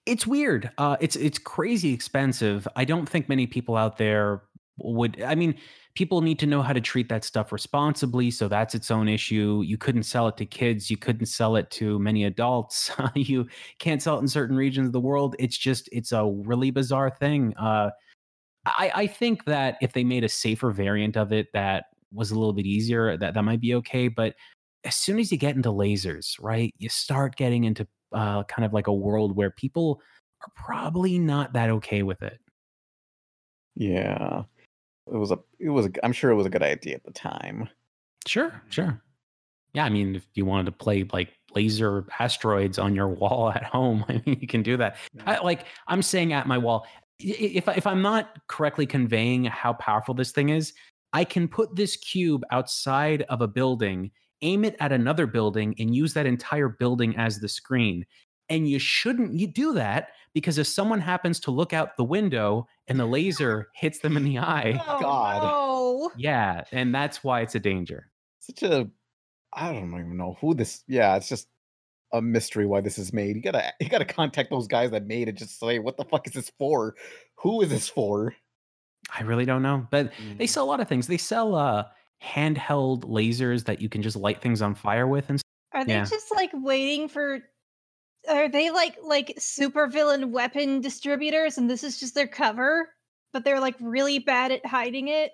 [0.07, 0.71] it's weird.
[0.79, 2.69] Uh, it's it's crazy expensive.
[2.77, 4.43] I don't think many people out there
[4.79, 5.23] would.
[5.23, 5.55] I mean,
[5.95, 8.31] people need to know how to treat that stuff responsibly.
[8.31, 9.63] So that's its own issue.
[9.65, 10.91] You couldn't sell it to kids.
[10.91, 12.91] You couldn't sell it to many adults.
[13.15, 13.47] you
[13.79, 15.37] can't sell it in certain regions of the world.
[15.39, 17.55] It's just it's a really bizarre thing.
[17.57, 17.91] Uh,
[18.67, 22.35] I, I think that if they made a safer variant of it that was a
[22.35, 24.09] little bit easier, that that might be okay.
[24.09, 24.35] But
[24.85, 28.73] as soon as you get into lasers, right, you start getting into uh, kind of
[28.73, 30.01] like a world where people
[30.43, 32.39] are probably not that okay with it.
[33.77, 34.45] Yeah.
[35.07, 37.13] It was a, it was, a, I'm sure it was a good idea at the
[37.13, 37.69] time.
[38.27, 39.03] Sure, sure.
[39.75, 43.65] Yeah, I mean, if you wanted to play like laser asteroids on your wall at
[43.65, 44.97] home, I mean, you can do that.
[45.27, 46.87] I, like I'm saying at my wall,
[47.19, 50.73] if if I'm not correctly conveying how powerful this thing is,
[51.13, 54.11] I can put this cube outside of a building,
[54.43, 58.07] aim it at another building, and use that entire building as the screen.
[58.49, 62.67] And you shouldn't you do that because if someone happens to look out the window
[62.89, 65.43] and the laser hits them in the eye, Oh, God.
[65.43, 66.13] no.
[66.17, 68.11] yeah, and that's why it's a danger.
[68.41, 68.89] Such a,
[69.53, 71.49] I don't even know who this, yeah, it's just
[72.13, 73.35] a mystery why this is made.
[73.37, 75.37] You gotta, you gotta contact those guys that made it.
[75.37, 76.95] Just say, what the fuck is this for?
[77.37, 78.35] Who is this for?
[79.17, 80.49] I really don't know, but they Mm.
[80.49, 81.07] sell a lot of things.
[81.07, 81.85] They sell uh
[82.23, 85.41] handheld lasers that you can just light things on fire with and
[85.73, 86.05] Are they Yeah.
[86.05, 87.41] just like waiting for?
[88.29, 92.89] Are they like like supervillain weapon distributors, and this is just their cover?
[93.33, 95.33] But they're like really bad at hiding it.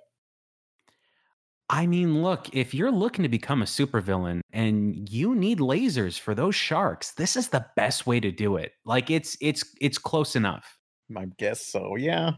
[1.72, 6.34] I mean, look, if you're looking to become a supervillain and you need lasers for
[6.34, 8.72] those sharks, this is the best way to do it.
[8.84, 10.78] Like it's it's it's close enough.
[11.16, 11.94] I guess so.
[11.96, 12.32] Yeah,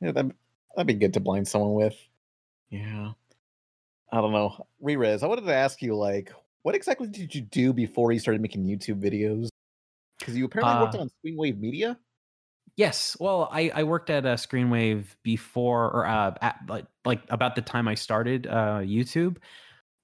[0.00, 0.26] yeah, that
[0.76, 1.96] that'd be good to blind someone with.
[2.70, 3.12] Yeah,
[4.12, 4.66] I don't know.
[4.80, 8.40] Rerez, I wanted to ask you, like, what exactly did you do before you started
[8.40, 9.48] making YouTube videos?
[10.26, 11.96] Because you apparently worked Uh, on Screenwave Media.
[12.76, 13.16] Yes.
[13.20, 17.62] Well, I, I worked at a Screenwave before, or uh, at, like like about the
[17.62, 19.36] time I started uh, YouTube.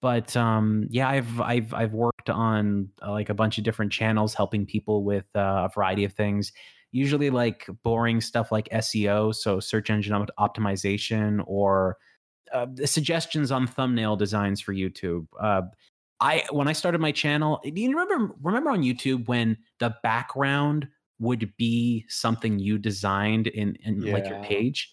[0.00, 4.32] But um, yeah, I've I've I've worked on uh, like a bunch of different channels,
[4.32, 6.52] helping people with uh, a variety of things.
[6.92, 11.96] Usually, like boring stuff like SEO, so search engine opt- optimization, or
[12.52, 15.26] uh, the suggestions on thumbnail designs for YouTube.
[15.40, 15.62] Uh,
[16.22, 20.88] I when I started my channel, do you remember remember on YouTube when the background
[21.22, 24.92] would be something you designed in, in like your page.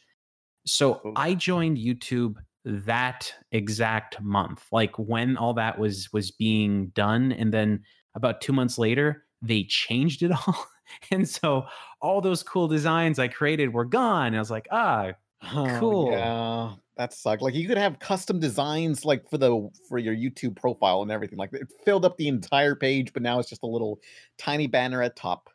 [0.65, 1.13] So Cool.
[1.15, 7.52] I joined YouTube that exact month, like when all that was was being done, and
[7.52, 7.84] then
[8.15, 10.68] about two months later, they changed it all,
[11.10, 11.65] and so
[12.02, 14.28] all those cool designs I created were gone.
[14.28, 16.12] And I was like, ah, Oh, cool.
[16.12, 17.41] Yeah, that sucked.
[17.41, 21.38] Like you could have custom designs like for the for your YouTube profile and everything.
[21.38, 23.99] Like it filled up the entire page, but now it's just a little
[24.38, 25.49] tiny banner at top.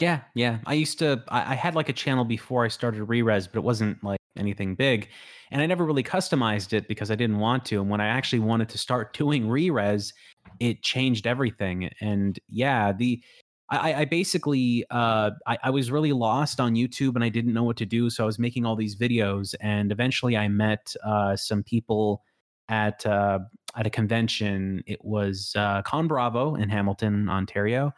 [0.00, 0.58] Yeah, yeah.
[0.66, 1.22] I used to.
[1.28, 4.74] I, I had like a channel before I started Rerez, but it wasn't like anything
[4.74, 5.08] big,
[5.52, 7.80] and I never really customized it because I didn't want to.
[7.80, 10.12] And when I actually wanted to start doing Rerez,
[10.60, 11.90] it changed everything.
[12.00, 13.22] And yeah, the
[13.70, 17.64] I, I- basically uh, I, I was really lost on YouTube and I didn't know
[17.64, 21.36] what to do, so I was making all these videos, and eventually I met uh,
[21.36, 22.22] some people
[22.68, 23.40] at uh,
[23.76, 24.82] at a convention.
[24.86, 27.92] It was uh, Con Bravo in Hamilton, Ontario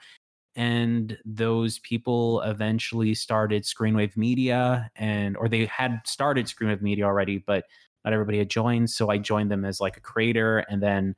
[0.57, 7.39] and those people eventually started Screenwave Media, and or they had started Screenwave Media already,
[7.39, 7.65] but
[8.05, 8.89] not everybody had joined.
[8.91, 11.15] So I joined them as like a creator, and then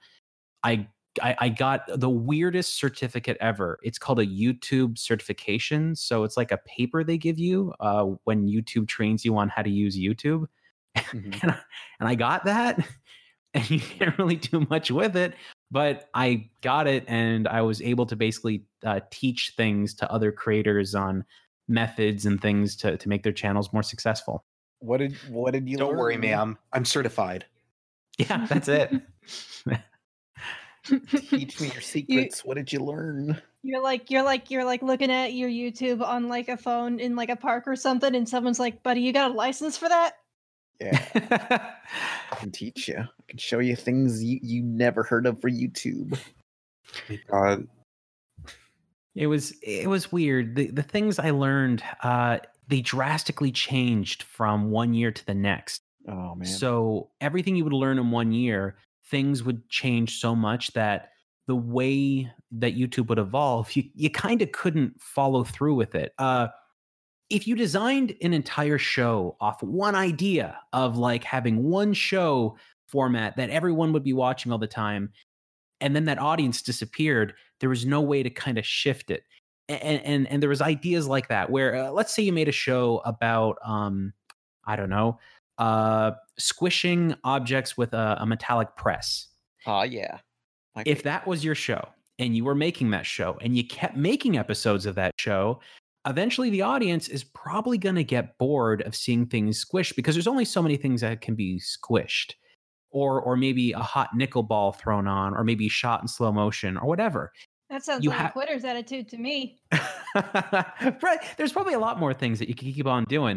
[0.65, 0.89] I
[1.23, 3.79] I, I got the weirdest certificate ever.
[3.83, 5.95] It's called a YouTube certification.
[5.97, 9.63] So it's like a paper they give you uh, when YouTube trains you on how
[9.63, 10.47] to use YouTube.
[10.97, 11.43] Mhm.
[11.43, 11.59] and, I,
[12.01, 12.87] and I got that,
[13.55, 15.35] and you can't really do much with it.
[15.71, 20.33] But I got it, and I was able to basically uh, teach things to other
[20.33, 21.25] creators on
[21.69, 24.45] methods and things to to make their channels more successful.
[24.81, 26.23] What did what did you Don't worry, learn?
[26.23, 26.59] ma'am.
[26.73, 27.45] I'm certified.
[28.19, 28.93] Yeah, that's it.
[31.29, 32.45] Teach me your secrets.
[32.45, 33.41] what did you learn?
[33.63, 37.17] You're like you're like you're like looking at your YouTube on like a phone in
[37.17, 40.13] like a park or something, and someone's like, "Buddy, you got a license for that?"
[40.81, 41.05] Yeah,
[42.33, 42.99] I can teach you.
[42.99, 46.17] I can show you things you, you never heard of for YouTube.
[47.31, 47.67] God,
[49.15, 50.55] It was it was weird.
[50.55, 55.83] The the things I learned, uh, they drastically changed from one year to the next.
[56.07, 56.47] Oh man.
[56.47, 58.77] So everything you would learn in one year,
[59.11, 61.11] things would change so much that
[61.47, 66.13] the way that YouTube would evolve, you, you kind of couldn't follow through with it.
[66.19, 66.49] Uh,
[67.31, 73.37] if you designed an entire show off one idea of like having one show format
[73.37, 75.11] that everyone would be watching all the time,
[75.81, 79.25] and then that audience disappeared, there was no way to kind of shift it.
[79.69, 82.53] And and and there was ideas like that where uh, let's say you made a
[82.53, 84.15] show about um
[84.65, 85.19] I don't know
[85.59, 89.29] uh squishing objects with a, a metallic press
[89.67, 90.19] oh yeah.
[90.77, 91.83] My if that was your show
[92.19, 95.61] and you were making that show and you kept making episodes of that show
[96.07, 100.27] eventually the audience is probably going to get bored of seeing things squished because there's
[100.27, 102.35] only so many things that can be squished
[102.91, 106.77] or or maybe a hot nickel ball thrown on or maybe shot in slow motion
[106.77, 107.33] or whatever
[107.69, 109.59] That sounds You like ha- a quitter's attitude to me.
[110.15, 111.19] right.
[111.37, 113.37] There's probably a lot more things that you can keep on doing.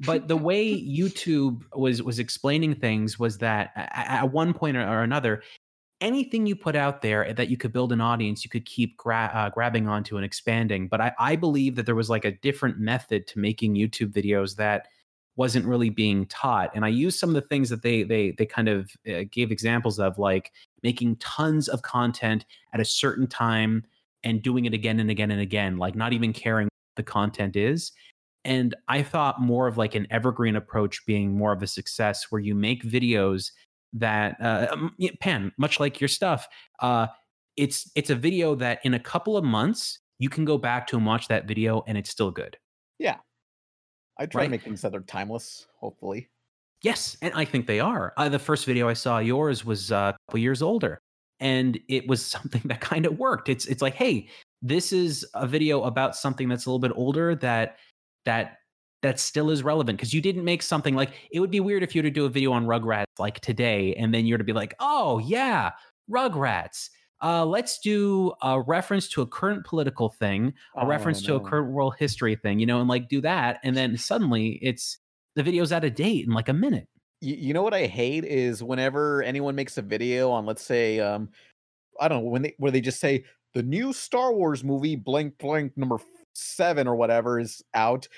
[0.00, 5.42] But the way YouTube was was explaining things was that at one point or another,
[6.00, 9.30] anything you put out there that you could build an audience, you could keep gra-
[9.32, 10.88] uh, grabbing onto and expanding.
[10.88, 14.56] But I, I believe that there was like a different method to making YouTube videos
[14.56, 14.88] that
[15.36, 16.70] wasn't really being taught.
[16.74, 19.50] And I used some of the things that they they they kind of uh, gave
[19.50, 23.84] examples of, like making tons of content at a certain time
[24.24, 27.54] and doing it again and again and again, like not even caring what the content
[27.56, 27.92] is.
[28.46, 32.40] And I thought more of like an evergreen approach being more of a success where
[32.40, 33.50] you make videos
[33.92, 36.48] that uh um, pan much like your stuff
[36.80, 37.06] uh
[37.56, 40.96] it's it's a video that in a couple of months you can go back to
[40.96, 42.56] and watch that video and it's still good
[42.98, 43.16] Yeah.
[44.18, 44.44] I try right.
[44.46, 45.66] to make things that are timeless.
[45.78, 46.28] Hopefully.
[46.82, 48.12] Yes, and I think they are.
[48.16, 51.00] Uh, the first video I saw yours was uh, a couple years older,
[51.40, 53.48] and it was something that kind of worked.
[53.48, 54.28] It's it's like, hey,
[54.62, 57.76] this is a video about something that's a little bit older that
[58.26, 58.58] that
[59.02, 61.94] that still is relevant because you didn't make something like it would be weird if
[61.94, 64.52] you were to do a video on Rugrats like today, and then you're to be
[64.52, 65.70] like, oh yeah,
[66.10, 66.90] Rugrats.
[67.22, 71.40] Uh, let's do a reference to a current political thing, a Oh, reference to a
[71.40, 74.98] current world history thing, you know, and like do that, and then suddenly it's
[75.34, 76.88] the video's out of date in like a minute.
[77.22, 81.00] You, you know what I hate is whenever anyone makes a video on, let's say,
[81.00, 81.30] um,
[81.98, 85.38] I don't know, when they where they just say the new Star Wars movie blank
[85.38, 85.96] blank number
[86.36, 88.08] seven or whatever is out,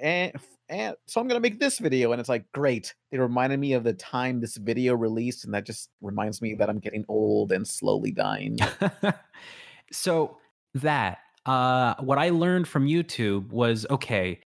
[0.00, 0.32] and
[0.68, 2.94] and so I'm gonna make this video, and it's like great.
[3.10, 6.68] They reminded me of the time this video released, and that just reminds me that
[6.68, 8.58] I'm getting old and slowly dying.
[9.92, 10.38] so
[10.74, 14.40] that uh, what I learned from YouTube was okay.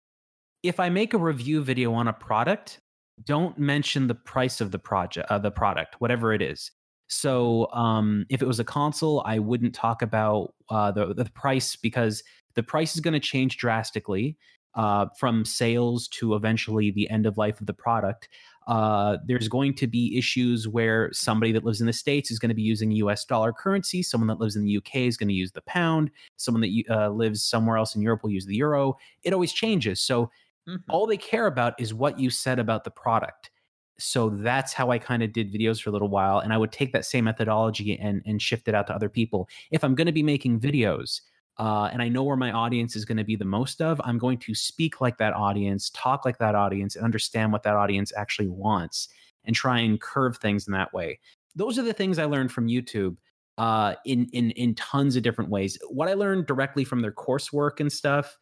[0.61, 2.81] If I make a review video on a product,
[3.23, 6.71] don't mention the price of the project, uh, the product, whatever it is.
[7.09, 11.75] So um, if it was a console, I wouldn't talk about uh, the the price
[11.75, 12.23] because
[12.55, 14.37] the price is going to change drastically
[14.75, 18.29] uh, from sales to eventually the end of life of the product.
[18.67, 22.49] Uh, there's going to be issues where somebody that lives in the states is going
[22.49, 23.25] to be using U.S.
[23.25, 24.03] dollar currency.
[24.03, 26.11] Someone that lives in the UK is going to use the pound.
[26.37, 28.95] Someone that uh, lives somewhere else in Europe will use the euro.
[29.23, 29.99] It always changes.
[29.99, 30.29] So
[30.67, 30.83] Mhm.
[30.89, 33.51] all they care about is what you said about the product.
[33.99, 36.71] So that's how I kind of did videos for a little while, and I would
[36.71, 39.49] take that same methodology and and shift it out to other people.
[39.71, 41.21] If I'm going to be making videos,
[41.57, 44.17] uh, and I know where my audience is going to be the most of, I'm
[44.17, 48.13] going to speak like that audience, talk like that audience, and understand what that audience
[48.15, 49.09] actually wants,
[49.45, 51.19] and try and curve things in that way.
[51.55, 53.17] Those are the things I learned from YouTube
[53.57, 55.77] uh, in in in tons of different ways.
[55.89, 58.37] What I learned directly from their coursework and stuff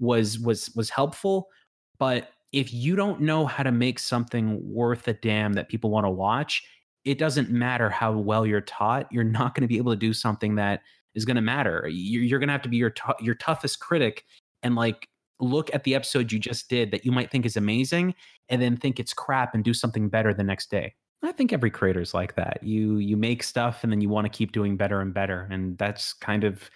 [0.00, 1.48] was was was helpful,
[1.98, 6.04] but if you don't know how to make something worth a damn that people want
[6.04, 6.64] to watch,
[7.04, 9.08] it doesn't matter how well you're taught.
[9.10, 10.82] You're not going to be able to do something that
[11.14, 11.88] is going to matter.
[11.90, 14.24] You're, you're going to have to be your tou- your toughest critic
[14.62, 15.08] and like
[15.40, 18.14] look at the episode you just did that you might think is amazing
[18.48, 20.94] and then think it's crap and do something better the next day.
[21.24, 22.62] I think every creator is like that.
[22.62, 25.76] You you make stuff and then you want to keep doing better and better and
[25.78, 26.70] that's kind of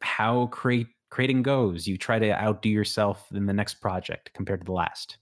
[0.00, 1.86] how create creating goes.
[1.86, 5.18] You try to outdo yourself in the next project compared to the last.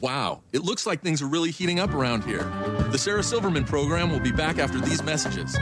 [0.00, 2.44] Wow, it looks like things are really heating up around here.
[2.90, 5.56] The Sarah Silverman program will be back after these messages.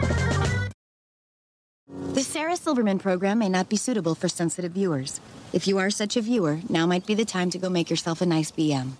[2.14, 5.20] The Sarah Silverman program may not be suitable for sensitive viewers.
[5.52, 8.20] If you are such a viewer, now might be the time to go make yourself
[8.20, 8.92] a nice BM.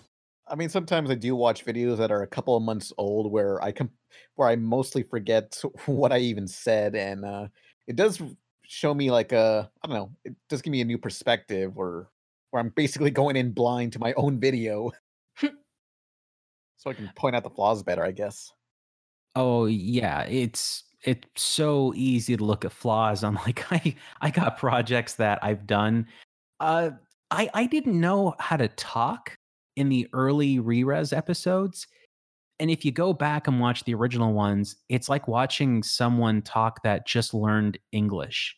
[0.47, 3.63] I mean, sometimes I do watch videos that are a couple of months old where
[3.63, 3.91] I com-
[4.37, 7.49] where I mostly forget what I even said, and uh,
[7.87, 8.21] it does
[8.69, 12.09] show me like a I don't know, it does give me a new perspective or
[12.51, 14.93] where I'm basically going in blind to my own video,
[15.41, 18.53] so I can point out the flaws better, I guess.
[19.35, 23.25] Oh yeah, it's it's so easy to look at flaws.
[23.25, 26.07] I'm like I I got projects that I've done.
[26.61, 26.91] Uh
[27.31, 29.35] I I didn't know how to talk
[29.77, 31.87] in the early Rerez episodes.
[32.61, 36.83] And if you go back and watch the original ones, it's like watching someone talk
[36.83, 38.57] that just learned English.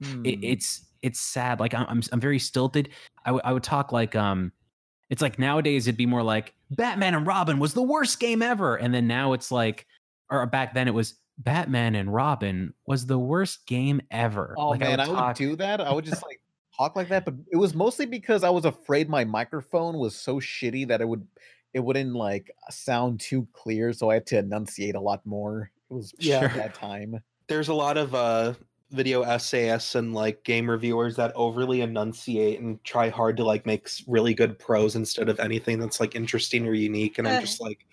[0.00, 0.24] It, Hmm.
[0.44, 1.60] it's it's sad.
[1.60, 2.88] Like I'm I'm, I'm very stilted.
[3.24, 4.52] I, w- I would talk like um,
[5.10, 8.76] it's like nowadays it'd be more like Batman and Robin was the worst game ever,
[8.76, 9.86] and then now it's like,
[10.30, 14.54] or back then it was Batman and Robin was the worst game ever.
[14.58, 15.80] Oh like, man, I would, talk- do that.
[15.80, 16.40] I would just like
[16.76, 20.40] talk like that, but it was mostly because I was afraid my microphone was so
[20.40, 21.24] shitty that it would
[21.74, 25.70] it wouldn't like sound too clear, so I had to enunciate a lot more.
[25.90, 26.40] It was Yeah.
[26.40, 27.22] yeah at that time.
[27.48, 28.54] There's a lot of uh
[28.90, 33.88] video essayists and like game reviewers that overly enunciate and try hard to like make
[34.06, 37.18] really good prose instead of anything that's like interesting or unique.
[37.18, 37.86] And I'm Uh, just like,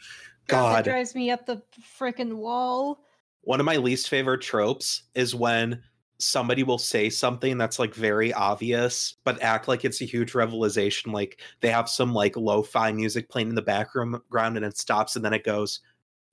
[0.47, 0.83] That God.
[0.83, 1.63] drives me up the
[1.97, 3.05] freaking wall.
[3.41, 5.83] One of my least favorite tropes is when
[6.19, 11.11] somebody will say something that's like very obvious, but act like it's a huge revelation.
[11.11, 15.23] Like they have some like lo-fi music playing in the background and it stops and
[15.23, 15.79] then it goes,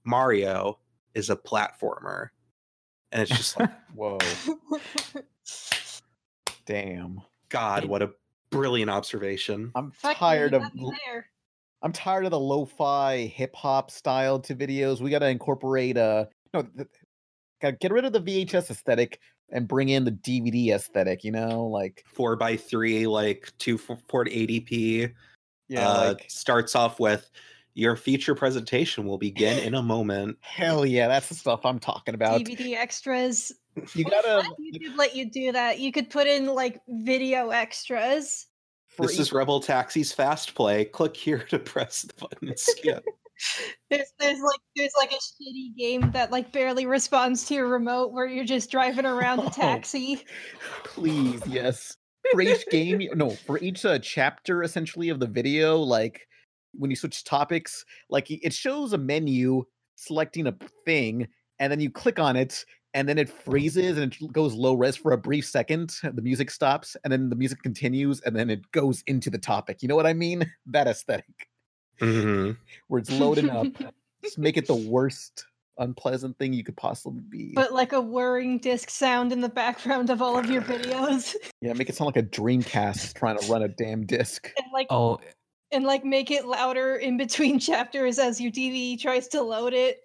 [0.05, 0.79] Mario
[1.15, 2.29] is a platformer.
[3.13, 4.19] And it's just like, Whoa,
[6.67, 7.23] damn!
[7.49, 8.11] God, what a
[8.51, 9.71] brilliant observation.
[9.77, 10.73] I'm Fuck tired you, of
[11.07, 11.27] there.
[11.83, 15.01] I'm tired of the lo-fi hip hop style to videos.
[15.01, 16.89] We got to incorporate uh no, th-
[17.63, 19.21] gotta get rid of the VHS aesthetic
[19.51, 21.25] and bring in the DVD aesthetic.
[21.25, 25.09] You know, like Four by three, like two forty eighty p.
[25.69, 27.31] yeah, uh, like starts off with
[27.75, 30.39] your feature presentation will begin in a moment.
[30.41, 32.41] hell yeah, that's the stuff I'm talking about.
[32.41, 33.53] DVD extras.
[33.95, 35.79] You gotta You could let you do that.
[35.79, 38.47] You could put in like video extras.
[38.89, 40.87] for this each- is Rebel Taxi's fast play.
[40.87, 43.05] Click here to press the button and skip.
[43.91, 48.13] There's there's like there's like a shitty game that like barely responds to your remote
[48.13, 49.47] where you're just driving around Oh.
[49.49, 50.25] a taxi.
[50.85, 51.97] please yes
[52.33, 56.27] for each game no for each uh, chapter essentially of the video like
[56.73, 59.63] when you switch topics like it shows a menu
[59.95, 61.27] selecting a thing
[61.59, 62.65] and then you click on it
[62.95, 66.51] and then it freezes and it goes low res for a brief second the music
[66.51, 69.97] stops and then the music continues and then it goes into the topic you know
[69.97, 71.49] what i mean that aesthetic
[72.01, 72.57] Mhm.
[72.89, 73.67] where it's loading up
[74.23, 75.45] just make it the worst
[75.79, 80.09] unpleasant thing you could possibly be But like a whirring disc sound in the background
[80.09, 81.35] of all of your videos.
[81.61, 84.87] yeah make it sound like a dreamcast trying to run a damn disc And like
[84.91, 85.19] Oh,
[85.73, 89.99] and like make it louder in between chapters as your DVD tries to load it.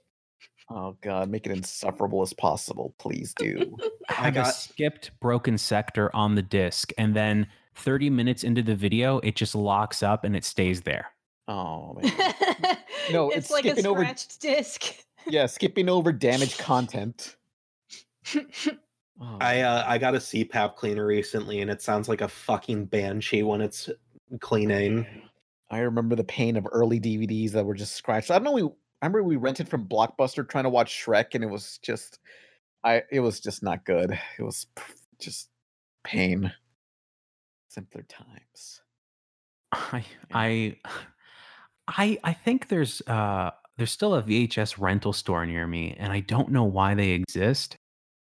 [0.69, 3.75] Oh god, make it insufferable as possible, please do.
[4.09, 8.61] I have a got skipped broken sector on the disc, and then 30 minutes into
[8.63, 11.07] the video, it just locks up and it stays there.
[11.51, 12.11] Oh man.
[13.11, 14.83] No, it's, it's like a skipping over- scratched disc.
[15.27, 17.35] Yeah, skipping over damaged content.
[19.23, 22.85] Oh, I uh, I got a CPAP cleaner recently, and it sounds like a fucking
[22.85, 23.87] banshee when it's
[24.39, 25.05] cleaning.
[25.69, 28.31] I remember the pain of early DVDs that were just scratched.
[28.31, 28.51] I don't know.
[28.53, 32.17] We I remember we rented from Blockbuster trying to watch Shrek, and it was just,
[32.83, 34.17] I it was just not good.
[34.39, 34.65] It was
[35.19, 35.49] just
[36.03, 36.51] pain.
[37.67, 38.81] Simpler times.
[39.71, 40.77] I I
[41.97, 46.19] I I think there's uh there's still a VHS rental store near me and I
[46.21, 47.75] don't know why they exist,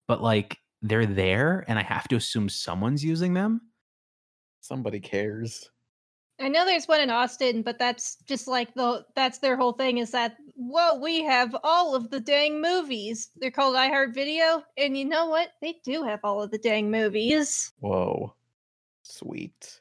[0.09, 3.61] but like they're there and I have to assume someone's using them.
[4.61, 5.71] Somebody cares.
[6.41, 9.99] I know there's one in Austin, but that's just like the that's their whole thing
[9.99, 13.31] is that whoa, we have all of the dang movies.
[13.37, 15.51] They're called iHeart Video, and you know what?
[15.63, 17.73] They do have all of the dang movies.
[17.79, 18.35] Whoa.
[19.03, 19.81] Sweet.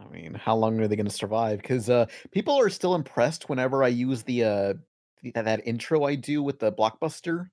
[0.00, 1.60] I mean, how long are they going to survive?
[1.60, 4.74] Because uh, people are still impressed whenever I use the uh,
[5.22, 7.50] the, that, that intro I do with the blockbuster.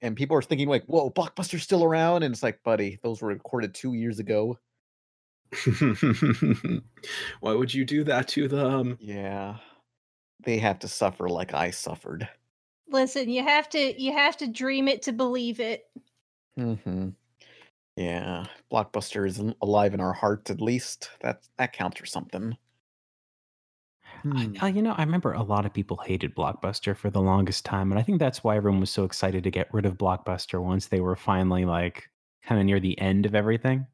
[0.00, 3.28] and people are thinking like, "Whoa, Blockbuster's still around," and it's like, buddy, those were
[3.28, 4.58] recorded two years ago.
[7.40, 8.98] Why would you do that to them?
[9.00, 9.58] Yeah,
[10.40, 12.28] they have to suffer like I suffered.
[12.88, 15.84] Listen, you have to you have to dream it to believe it.
[16.56, 17.10] hmm
[17.96, 20.50] Yeah, Blockbuster is alive in our hearts.
[20.50, 22.56] At least that that counts for something.
[24.22, 24.54] Hmm.
[24.60, 27.64] I, uh, you know, I remember a lot of people hated Blockbuster for the longest
[27.64, 30.62] time, and I think that's why everyone was so excited to get rid of Blockbuster
[30.62, 32.08] once they were finally like
[32.44, 33.86] kind of near the end of everything.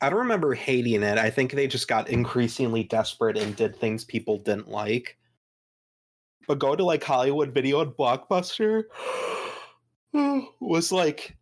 [0.00, 1.18] I don't remember hating it.
[1.18, 5.18] I think they just got increasingly desperate and did things people didn't like.
[6.46, 8.84] But go to like Hollywood Video and Blockbuster
[10.60, 11.36] was like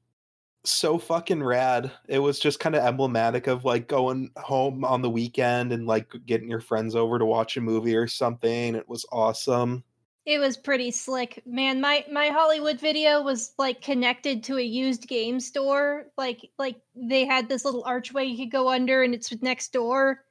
[0.67, 1.91] so fucking rad.
[2.09, 6.13] It was just kind of emblematic of like going home on the weekend and like
[6.27, 8.75] getting your friends over to watch a movie or something.
[8.75, 9.85] It was awesome.
[10.27, 11.41] It was pretty slick.
[11.47, 16.07] Man, my my Hollywood video was like connected to a used game store.
[16.19, 20.25] Like like they had this little archway you could go under and it's next door.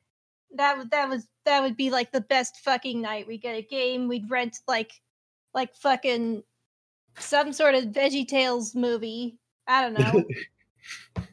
[0.53, 3.27] That that was that would be like the best fucking night.
[3.27, 4.91] We get a game, we'd rent like
[5.53, 6.43] like fucking
[7.17, 9.39] some sort of Veggie Tales movie.
[9.67, 10.23] I don't know.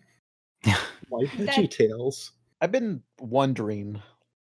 [1.09, 2.33] Why That- Veggie Tales?
[2.61, 4.01] I've been wondering,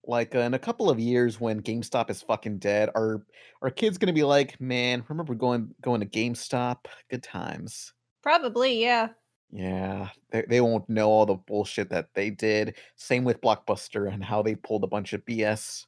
[0.05, 3.25] like, uh, in a couple of years when GameStop is fucking dead, are
[3.61, 6.85] are kids gonna be like, man, remember going going to GameStop?
[7.09, 7.93] Good times.
[8.23, 9.09] Probably, yeah.
[9.51, 12.75] Yeah, they they won't know all the bullshit that they did.
[12.95, 15.85] Same with Blockbuster and how they pulled a bunch of BS.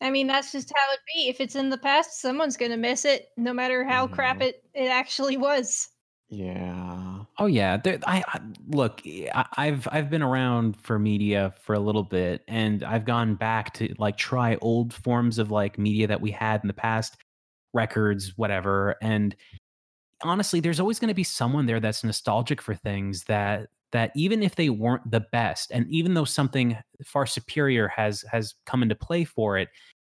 [0.00, 1.28] I mean, that's just how it be.
[1.28, 4.42] If it's in the past, someone's gonna miss it, no matter how crap Mhm.
[4.42, 5.88] it it actually was.
[6.28, 7.24] Yeah.
[7.38, 9.02] Oh yeah, there, I, I look.
[9.06, 13.74] I, I've I've been around for media for a little bit, and I've gone back
[13.74, 17.16] to like try old forms of like media that we had in the past,
[17.74, 18.94] records, whatever.
[19.02, 19.34] And
[20.24, 24.42] honestly, there's always going to be someone there that's nostalgic for things that that even
[24.42, 28.94] if they weren't the best, and even though something far superior has has come into
[28.94, 29.68] play for it,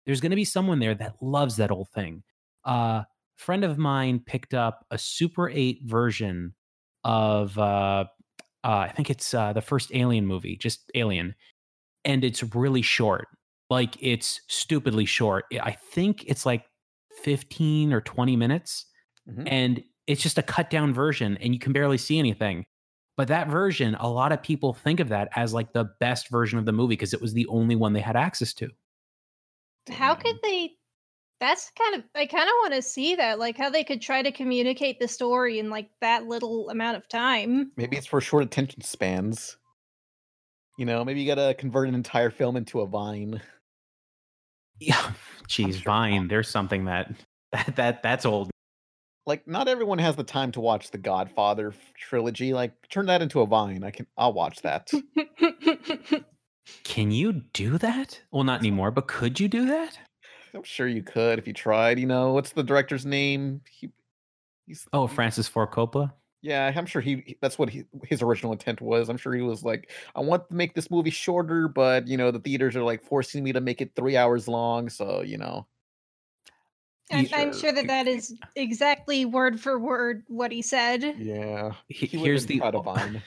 [0.06, 2.24] there's going to be someone there that loves that old thing.
[2.66, 3.04] Uh,
[3.38, 6.54] friend of mine picked up a Super 8 version
[7.04, 8.06] of uh,
[8.64, 11.36] uh I think it's uh the first Alien movie, just Alien,
[12.06, 13.28] and it's really short.
[13.70, 15.46] Like it's stupidly short.
[15.62, 16.66] I think it's like
[17.24, 18.86] 15 or 20 minutes
[19.30, 19.44] Mhm.
[19.48, 22.66] and it's just a cut down version and you can barely see anything.
[23.18, 26.60] But that version, a lot of people think of that as like the best version
[26.60, 28.70] of the movie because it was the only one they had access to.
[29.90, 30.74] How could they?
[31.40, 34.22] That's kind of I kind of want to see that, like how they could try
[34.22, 37.72] to communicate the story in like that little amount of time.
[37.76, 39.58] Maybe it's for short attention spans.
[40.78, 43.42] You know, maybe you gotta convert an entire film into a vine.
[44.80, 45.12] Yeah.
[45.48, 47.12] Geez, sure- Vine, there's something that
[47.52, 48.52] that that that's old.
[49.28, 52.54] Like, not everyone has the time to watch the Godfather trilogy.
[52.54, 53.84] Like, turn that into a vine.
[53.84, 54.08] I can.
[54.18, 54.90] I'll watch that.
[56.84, 58.22] Can you do that?
[58.32, 60.00] Well, not anymore, but could you do that?
[60.54, 62.00] I'm sure you could if you tried.
[62.00, 63.62] You know, what's the director's name?
[63.70, 63.90] He,
[64.66, 66.14] he's Oh, Francis Ford Coppola.
[66.42, 67.24] Yeah, I'm sure he.
[67.26, 69.10] he- That's what he, his original intent was.
[69.10, 72.32] I'm sure he was like, I want to make this movie shorter, but you know,
[72.32, 74.90] the theaters are like forcing me to make it three hours long.
[74.90, 75.68] So you know,
[77.12, 81.04] I'm, I'm sure that that is exactly word for word what he said.
[81.18, 81.72] yeah.
[81.88, 83.22] He- He here's here's the the of Vine.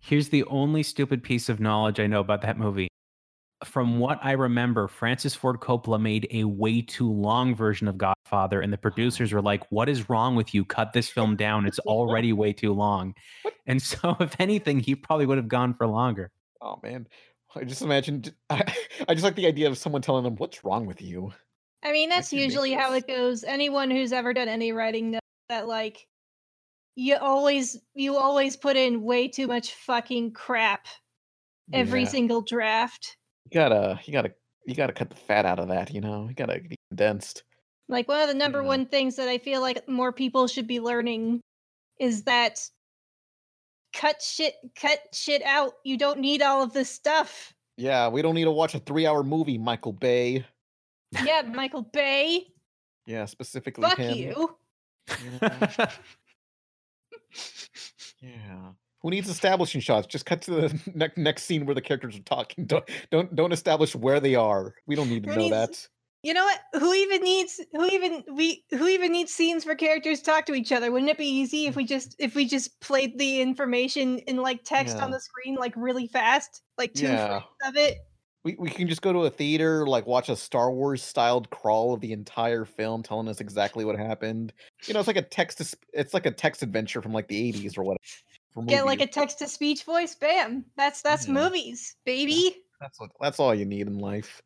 [0.00, 2.88] Here's the only stupid piece of knowledge I know about that movie.
[3.64, 8.60] From what I remember, Francis Ford Coppola made a way too long version of Godfather,
[8.60, 10.64] and the producers were like, What is wrong with you?
[10.64, 11.66] Cut this film down.
[11.66, 13.14] It's already way too long.
[13.68, 16.30] And so, if anything, he probably would have gone for longer.
[16.60, 17.08] Oh man,
[17.56, 18.32] I just imagined.
[18.48, 18.62] I,
[19.08, 21.32] I just like the idea of someone telling them, "What's wrong with you?"
[21.82, 23.44] I mean, that's usually how it goes.
[23.44, 26.06] Anyone who's ever done any writing knows that like
[26.96, 30.86] you always you always put in way too much fucking crap
[31.72, 32.08] every Yeah.
[32.08, 33.16] single draft.
[33.44, 34.32] You gotta, you gotta,
[34.66, 35.92] you gotta cut the fat out of that.
[35.92, 37.44] You know, you gotta be condensed.
[37.88, 38.66] Like one of the number Yeah.
[38.68, 41.40] one things that I feel like more people should be learning
[42.00, 42.60] is that
[43.92, 45.74] cut shit cut shit out.
[45.84, 47.52] You don't need all of this stuff.
[47.76, 50.46] Yeah, we don't need to watch a three-hour movie, Michael Bay.
[51.24, 52.46] Yeah, Michael Bay,
[53.06, 54.16] Yeah, specifically fuck him.
[54.16, 54.56] you.
[55.40, 55.90] Yeah.
[58.20, 58.72] yeah.
[59.02, 60.06] Who needs establishing shots?
[60.06, 62.64] Just cut to the ne- next scene where the characters are talking.
[62.66, 64.74] Don't don't don't establish where they are.
[64.86, 65.88] We don't need to Who know needs- that.
[66.22, 66.58] You know what?
[66.80, 70.72] Who even needs who even we who even needs scenes for characters talk to each
[70.72, 70.90] other?
[70.90, 74.64] Wouldn't it be easy if we just if we just played the information in like
[74.64, 75.04] text Yeah.
[75.04, 77.28] on the screen like really fast, like two Yeah.
[77.28, 77.98] frames of it?
[78.46, 81.92] We, we can just go to a theater, like watch a Star Wars styled crawl
[81.92, 84.52] of the entire film, telling us exactly what happened.
[84.84, 85.74] You know, it's like a text.
[85.92, 88.68] It's like a text adventure from like the '80s or whatever.
[88.68, 90.14] Get like a text to speech voice.
[90.14, 90.64] Bam.
[90.76, 91.34] That's that's Yeah.
[91.34, 92.62] movies, baby.
[92.80, 93.10] That's what.
[93.20, 94.40] That's all you need in life.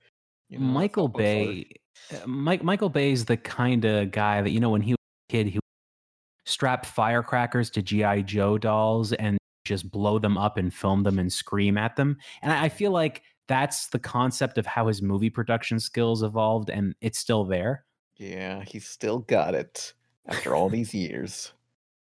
[0.48, 1.24] You know, Michael all books are.
[1.26, 1.70] Bay,
[2.14, 4.98] uh, Mike Michael Bay is the kind of guy that you know when he was
[5.28, 9.36] a kid, he would strap firecrackers to GI Joe dolls and
[9.66, 12.16] just blow them up and film them and scream at them.
[12.40, 16.70] And I I feel like that's the concept of how his movie production skills evolved,
[16.70, 17.84] and it's still there.
[18.16, 19.92] Yeah, he's still got it
[20.28, 21.52] after all these years.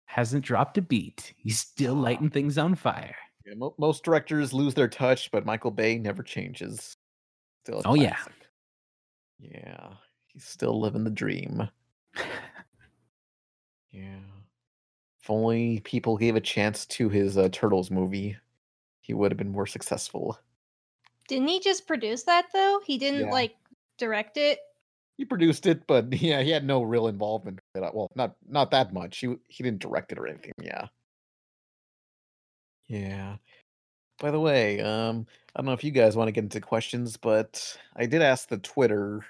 [0.05, 1.32] Hasn't dropped a beat.
[1.38, 3.16] He's still lighting things on fire.
[3.47, 6.95] Yeah, mo- most directors lose their touch, but Michael Bay never changes.
[7.64, 8.18] Still Oh, yeah.
[9.38, 9.95] Yeah,
[10.26, 11.68] he's still living the dream.
[13.93, 14.20] Yeah.
[15.20, 18.36] If only people gave a chance to his uh, Turtles movie,
[19.01, 20.38] he would have been more successful.
[21.31, 22.81] Didn't he just produce that though?
[22.85, 23.31] He didn't Yeah.
[23.31, 23.55] like
[23.99, 24.59] direct it.
[25.16, 27.61] He produced it, but yeah, he had no real involvement.
[27.74, 27.95] with it.
[27.95, 29.18] Well, not not that much.
[29.18, 30.53] He he didn't direct it or anything.
[30.61, 30.89] Yeah.
[32.89, 33.37] Yeah.
[34.18, 37.16] By the way, um, I don't know if you guys want to get into questions,
[37.16, 39.24] but I did ask the Twitter.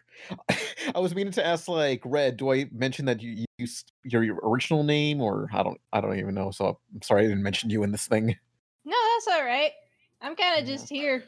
[0.95, 4.41] I was meaning to ask like Red, do I mention that you used your, your
[4.43, 6.51] original name or I don't I don't even know.
[6.51, 8.35] So I'm sorry I didn't mention you in this thing.
[8.85, 9.73] No, that's all right.
[10.23, 10.75] I'm kind of Yeah.
[10.75, 11.25] just here.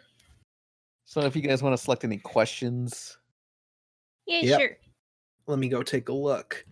[1.04, 3.18] So if you guys want to select any questions,
[4.26, 4.60] Yeah, Yep.
[4.60, 4.76] sure.
[5.48, 6.64] Let me go take a look.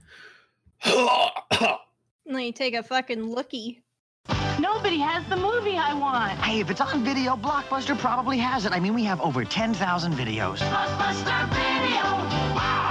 [0.86, 1.78] Let
[2.26, 3.82] me take a fucking looky.
[4.60, 6.38] Nobody has the movie I want.
[6.38, 8.72] Hey, if it's on video, Blockbuster probably has it.
[8.72, 10.58] I mean, we have over 10,000 videos.
[10.58, 12.02] Blockbuster Video.
[12.54, 12.89] Wow,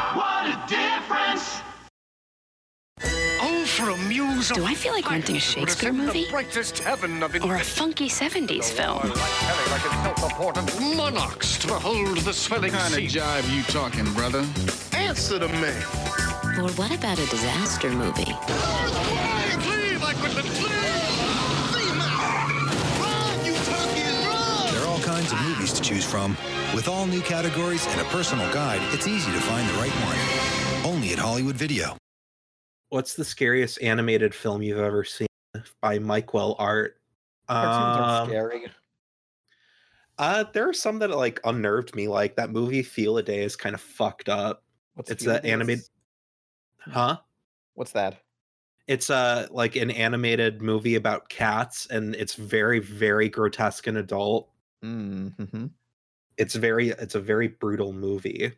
[3.79, 6.25] for a muse Do I feel like renting a Shakespeare movie?
[6.83, 9.13] Heaven of Or a funky 70s film?
[9.71, 13.07] Like Monarchs to behold the swelling Kind of sea.
[13.07, 14.45] jive you talking, brother?
[14.93, 15.73] Answer to me.
[16.59, 18.35] Or what about a disaster movie?
[19.63, 20.75] Cleave, I couldn't cleave.
[22.99, 24.73] Run, you turkeys, run!
[24.73, 26.35] There are all kinds of movies to choose from.
[26.75, 30.91] With all new categories and a personal guide, it's easy to find the right one.
[30.93, 31.95] Only at Hollywood Video.
[32.89, 35.27] What's the scariest animated film you've ever seen
[35.81, 36.99] by Mike Well Art?
[37.47, 38.67] cartoons are Um, scary.
[40.17, 42.07] Uh, there are some that like unnerved me.
[42.07, 44.63] Like that movie Felidae is kind of fucked up.
[44.95, 45.51] What's it's Feel a a Day?
[45.51, 45.85] animated,
[46.79, 47.17] huh?
[47.75, 48.21] What's that?
[48.87, 54.49] It's uh like an animated movie about cats, and it's very very grotesque and adult.
[54.83, 55.67] Mm-hmm.
[56.37, 58.51] It's very it's a very brutal movie,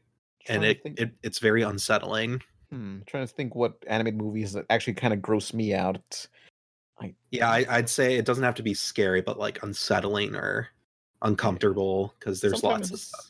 [0.48, 2.42] and it, think- it it's very unsettling.
[2.72, 6.26] Hmm, trying to think what animated movies that actually kind of gross me out.
[7.02, 10.70] I Yeah, I, I'd say it doesn't have to be scary, but like unsettling or
[11.22, 13.30] uncomfortable because there's lots of stuff.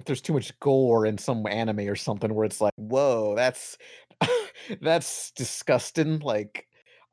[0.00, 3.78] if there's too much gore in some anime or something where it's like, whoa, that's
[4.82, 6.18] that's disgusting.
[6.18, 6.66] Like,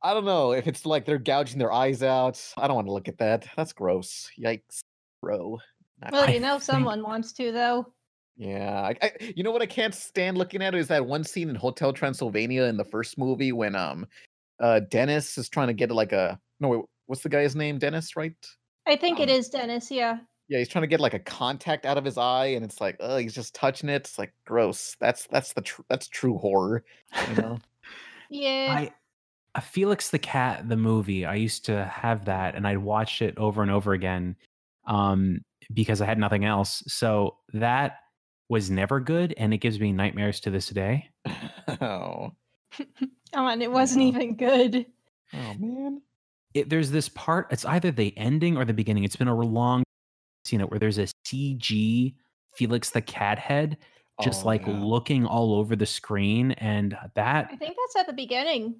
[0.03, 2.41] I don't know if it's like they're gouging their eyes out.
[2.57, 3.47] I don't want to look at that.
[3.55, 4.30] That's gross.
[4.38, 4.82] Yikes,
[5.21, 5.59] bro.
[6.01, 7.93] Not- Well, you know, think- someone wants to though.
[8.39, 11.49] Yeah, I, I, you know what I can't stand looking at is that one scene
[11.49, 14.07] in Hotel Transylvania in the first movie when um,
[14.61, 17.77] uh, Dennis is trying to get like a no, wait, what's the guy's name?
[17.77, 18.33] Dennis, right?
[18.87, 19.91] I think it Um, is Dennis.
[19.91, 20.19] Yeah.
[20.47, 22.95] Yeah, he's trying to get like a contact out of his eye, and it's like,
[23.01, 23.95] oh, he's just touching it.
[24.03, 24.95] It's like gross.
[25.01, 26.85] That's that's the tr- that's true horror.
[27.29, 27.59] You know?
[28.29, 28.75] Yeah.
[28.77, 28.93] I,
[29.55, 33.35] uh, Felix the Cat, the movie, I used to have that and I'd watch it
[33.37, 34.35] over and over again
[34.85, 35.41] um,
[35.73, 36.83] because I had nothing else.
[36.87, 37.97] So that
[38.50, 41.10] was never good and it gives me nightmares to this day.
[41.82, 42.32] oh,
[43.36, 44.86] Oh, and it oh, wasn't even good.
[45.34, 46.02] oh man.
[46.56, 49.04] It, there's this part, it's either the ending or the beginning.
[49.04, 49.84] It's been a long
[50.45, 52.16] seen it where there's a CG
[52.56, 53.78] Felix the Cat head
[54.24, 54.80] just Oh, like yeah.
[54.80, 56.52] looking all over the screen.
[56.54, 58.78] And that, I think that's at the beginning.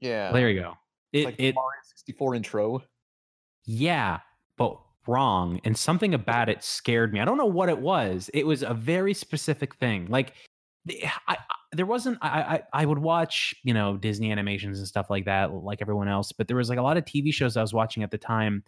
[0.00, 0.32] Yeah.
[0.32, 0.74] there you go.
[1.12, 2.82] It's It, like the it, Mario 64 intro.
[3.66, 4.20] Yeah,
[4.56, 5.60] but wrong.
[5.64, 7.20] And something about it scared me.
[7.20, 8.30] I don't know what it was.
[8.32, 10.06] It was a very specific thing.
[10.08, 10.34] Like,
[10.88, 11.36] I, I
[11.72, 12.18] there wasn't.
[12.22, 16.08] I, I I would watch you know Disney animations and stuff like that, like everyone
[16.08, 16.32] else.
[16.32, 18.64] But there was like a lot of TV shows I was watching at the time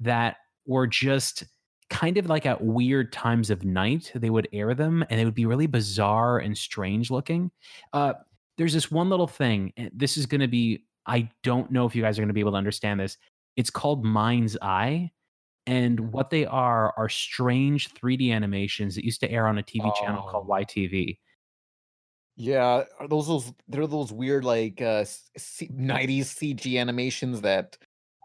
[0.00, 1.44] that were just
[1.88, 4.12] kind of like at weird times of night.
[4.14, 7.50] They would air them, and they would be really bizarre and strange looking.
[7.92, 8.14] Uh,
[8.58, 9.72] there's this one little thing.
[9.92, 10.84] This is going to be.
[11.06, 13.16] I don't know if you guys are going to be able to understand this
[13.56, 15.10] it's called Mind's Eye.
[15.66, 19.92] And what they are are strange 3D animations that used to air on a TV
[19.98, 20.52] channel called Oh.
[20.52, 21.18] YTV.
[22.36, 27.78] Yeah, are those those they're those weird like uh s- C- 90s CG animations that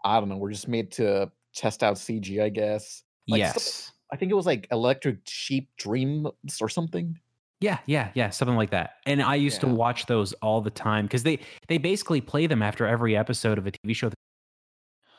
[0.04, 3.02] I don't know, were just made to test out CG, I guess.
[3.28, 3.92] Like, yes.
[4.12, 6.26] I think it was like Electric Sheep Dreams
[6.60, 7.18] or something.
[7.60, 8.94] Yeah, yeah, yeah, something like that.
[9.06, 11.38] And I used to watch those all the time because they
[11.68, 14.10] they basically play them after every episode of a TV show.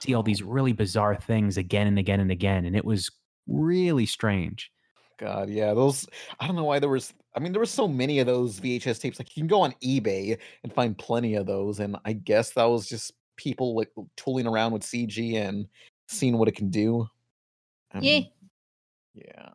[0.04, 3.10] See all these really bizarre things again and again and again, and it was
[3.47, 4.70] really strange.
[5.18, 6.06] God, yeah, those.
[6.41, 7.14] I don't know why there was.
[7.36, 9.18] I mean, there were so many of those VHS tapes.
[9.18, 12.66] Like you can go on eBay and find plenty of those, and I guess that
[12.66, 15.68] was just people like tooling around with CG and
[16.10, 17.08] seeing what it can do.
[17.93, 18.01] I Yeah.
[18.20, 18.30] mean,
[19.16, 19.49] yeah.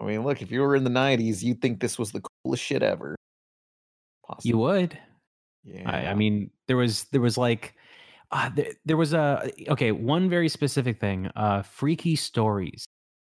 [0.00, 2.64] I mean, look, if you were in the '90s, you'd think this was the coolest
[2.64, 3.14] shit ever.
[4.42, 4.98] You would.
[5.62, 5.88] Yeah.
[5.88, 7.74] I, I mean, there was there was like
[8.32, 11.30] uh, there, there was a okay one very specific thing.
[11.36, 12.84] Uh, Freaky Stories.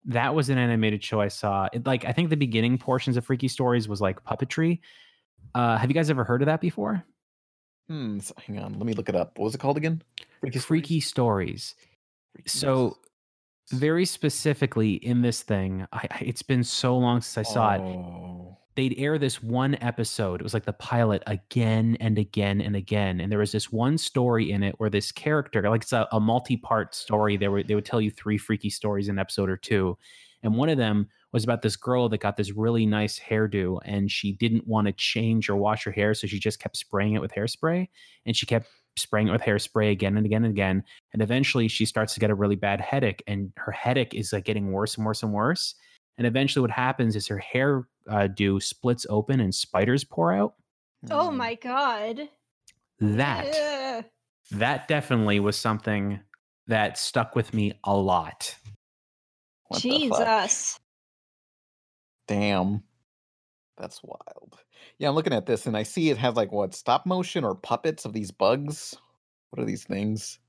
[0.04, 1.68] That was an animated show I saw.
[1.72, 4.80] It, like I think the beginning portions of Freaky Stories was like puppetry.
[5.54, 7.04] Uh, have you guys ever heard of that before?
[7.88, 8.18] Hmm.
[8.18, 8.74] so hang on.
[8.74, 9.38] Let me look it up.
[9.38, 10.02] What was it called again?
[10.40, 11.74] Freaky Freaky Stories.
[12.46, 12.98] So,
[13.72, 18.57] very specifically in this thing, I, I- it's been so long since I saw it.
[18.78, 20.40] They'd air this one episode.
[20.40, 23.20] It was like the pilot again and again and again.
[23.20, 26.20] And there was this one story in it where this character, like it's a, a
[26.20, 27.36] multi-part story.
[27.36, 29.98] They were they would tell you three freaky stories in an episode or two.
[30.44, 34.12] And one of them was about this girl that got this really nice hairdo and
[34.12, 36.14] she didn't want to change or wash her hair.
[36.14, 37.88] So she just kept spraying it with hairspray.
[38.26, 40.84] And she kept spraying it with hairspray again and again and again.
[41.12, 43.24] And eventually she starts to get a really bad headache.
[43.26, 45.74] And her headache is like getting worse and worse and worse.
[46.18, 50.54] And eventually what happens is her hair uh, do splits open and spiders pour out.
[51.10, 52.28] Oh my god.
[52.98, 54.04] That Ugh.
[54.50, 56.18] that definitely was something
[56.66, 58.54] that stuck with me a lot.
[59.68, 59.80] What?
[59.80, 60.78] Jesus.
[62.26, 62.82] Damn.
[63.78, 64.58] That's wild.
[64.98, 67.54] Yeah, I'm looking at this and I see it has like what stop motion or
[67.54, 68.96] puppets of these bugs.
[69.50, 70.40] What are these things?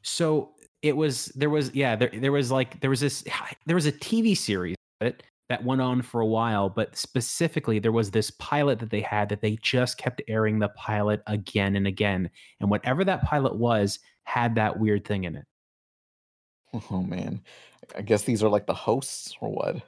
[0.00, 3.24] So it was there was yeah there there was like there was this
[3.66, 7.92] there was a TV series it that went on for a while, but specifically there
[7.92, 11.86] was this pilot that they had that they just kept airing the pilot again and
[11.86, 12.30] again,
[12.60, 15.44] and whatever that pilot was had that weird thing in it.
[16.90, 17.42] Oh man.
[17.96, 19.82] I guess these are like the hosts or what?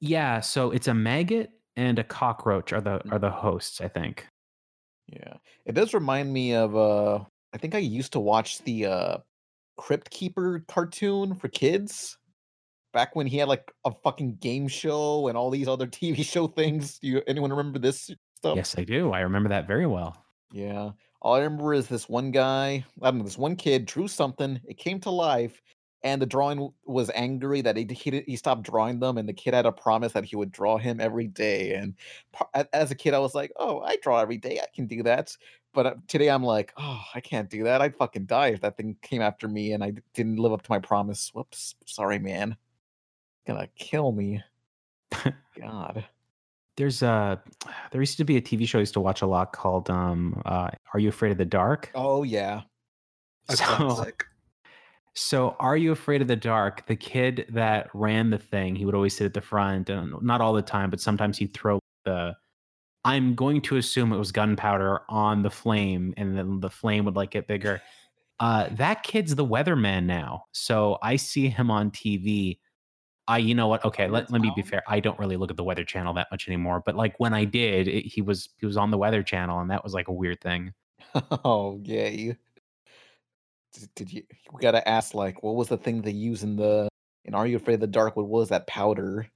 [0.00, 4.26] Yeah, so it's a maggot and a cockroach are the are the hosts, I think.
[5.06, 5.34] Yeah.
[5.64, 7.24] It does remind me of uh
[7.54, 9.16] I think I used to watch the uh
[9.82, 12.16] Crypt Keeper cartoon for kids.
[12.92, 16.46] Back when he had like a fucking game show and all these other TV show
[16.46, 17.00] things.
[17.00, 18.54] Do you anyone remember this stuff?
[18.54, 19.10] Yes, I do.
[19.10, 20.24] I remember that very well.
[20.52, 20.90] Yeah.
[21.20, 24.60] All I remember is this one guy, I don't know, this one kid drew something,
[24.68, 25.60] it came to life,
[26.04, 29.54] and the drawing was angry that he, he, he stopped drawing them, and the kid
[29.54, 31.74] had a promise that he would draw him every day.
[31.74, 31.94] And
[32.72, 35.36] as a kid, I was like, oh, I draw every day, I can do that.
[35.74, 37.80] But uh, today I'm like, oh, I can't do that.
[37.80, 40.70] I'd fucking die if that thing came after me and I didn't live up to
[40.70, 41.30] my promise.
[41.34, 41.74] Whoops.
[41.86, 42.56] Sorry, man.
[43.46, 44.42] Gonna kill me.
[45.58, 46.04] God.
[46.76, 47.42] There's a
[47.90, 50.40] there used to be a TV show I used to watch a lot called um
[50.44, 51.90] uh Are You Afraid of the Dark?
[51.94, 52.62] Oh, yeah.
[53.48, 54.24] A So- classic.
[55.14, 56.86] So, Are You Afraid of the Dark?
[56.86, 60.40] The kid that ran the thing, he would always sit at the front, and not
[60.40, 62.34] all the time, but sometimes he'd throw the.
[63.04, 67.16] I'm going to assume it was gunpowder on the flame, and then the flame would
[67.16, 67.82] like get bigger.
[68.38, 72.58] Uh, that kid's the weatherman now, so I see him on TV.
[73.28, 73.84] I, you know what?
[73.84, 74.82] Okay, let, let me be fair.
[74.88, 77.44] I don't really look at the Weather Channel that much anymore, but like when I
[77.44, 80.12] did, it, he was he was on the Weather Channel, and that was like a
[80.12, 80.72] weird thing.
[81.44, 82.36] Oh, yay.
[83.74, 84.22] Did, did you
[84.52, 86.88] we gotta ask like what was the thing they use in the
[87.24, 88.16] in Are You Afraid of the Dark?
[88.16, 89.28] What was that powder?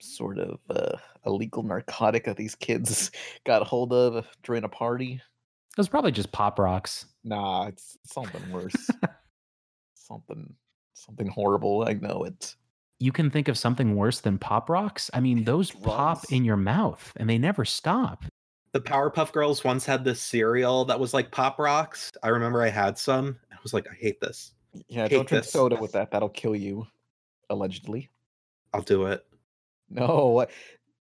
[0.00, 0.96] Sort of uh
[1.26, 3.10] illegal narcotic that these kids
[3.44, 5.14] got hold of during a party.
[5.14, 7.06] It was probably just pop rocks.
[7.22, 8.90] Nah, it's something worse.
[9.94, 10.54] something
[10.94, 11.84] something horrible.
[11.86, 12.54] I know it.
[12.98, 15.10] you can think of something worse than pop rocks.
[15.14, 18.24] I mean, those pop in your mouth and they never stop.
[18.72, 22.12] The Powerpuff Girls once had this cereal that was like Pop Rocks.
[22.22, 23.36] I remember I had some.
[23.50, 24.52] I was like, I hate this.
[24.88, 25.52] Yeah, Hate don't drink this.
[25.52, 26.12] soda with that.
[26.12, 26.86] That'll kill you.
[27.48, 28.08] Allegedly.
[28.72, 29.26] I'll do it.
[29.90, 30.46] No,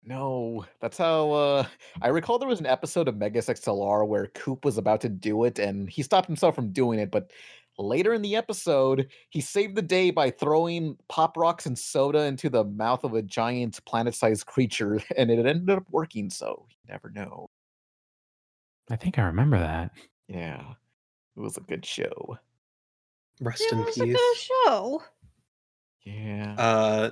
[0.05, 0.65] no.
[0.81, 1.67] That's how uh
[2.03, 5.45] I recall there was an episode of Megas XLR where Coop was about to do
[5.45, 7.31] it and he stopped himself from doing it, but
[7.79, 12.49] later in the episode, he saved the day by throwing pop rocks and soda into
[12.49, 17.11] the mouth of a giant planet-sized creature, and it ended up working, so you never
[17.11, 17.51] know.
[18.91, 19.91] I think I remember that.
[20.29, 20.75] Yeah.
[21.37, 22.39] It was a good show.
[23.41, 25.03] Rest It in was a good show.
[26.05, 26.55] Yeah.
[26.57, 27.11] Uh,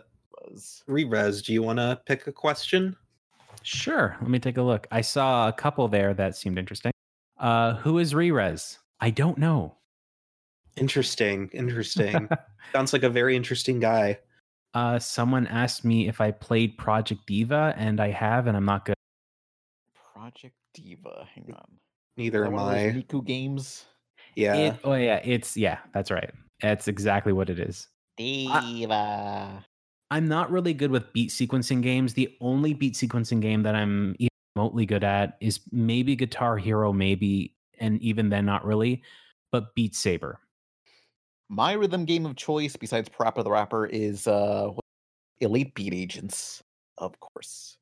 [0.51, 0.83] was.
[0.89, 2.97] Rerez, do you want to pick a question?
[3.63, 4.17] Sure.
[4.21, 4.87] Let me take a look.
[4.91, 6.93] I saw a couple there that seemed interesting.
[7.39, 8.79] Uh, who is Rerez?
[9.01, 9.77] I don't know.
[10.77, 11.51] Interesting.
[11.53, 12.29] Interesting.
[12.73, 14.19] Sounds like a very interesting guy.
[14.75, 18.85] Uh, someone asked me if I played Project Diva, and I have, and I'm not
[18.85, 18.97] good.
[20.15, 21.29] Project Diva.
[21.33, 21.79] Hang on.
[22.17, 22.97] Neither am one of those I.
[22.97, 23.85] Miku games.
[24.35, 24.57] Yeah.
[24.57, 26.31] It, oh yeah, it's yeah, that's right.
[26.61, 27.89] That's exactly what it is.
[28.17, 29.65] Diva.
[30.11, 32.15] I'm not really good with beat sequencing games.
[32.15, 36.93] The only beat sequencing game that I'm even remotely good at is maybe Guitar Hero,
[36.93, 39.03] maybe, and even then, not really.
[39.51, 40.41] But Beat Saber.
[41.49, 44.71] My rhythm game of choice, besides Parappa the Rapper, is uh
[45.41, 46.63] Elite Beat Agents,
[46.99, 47.77] of course.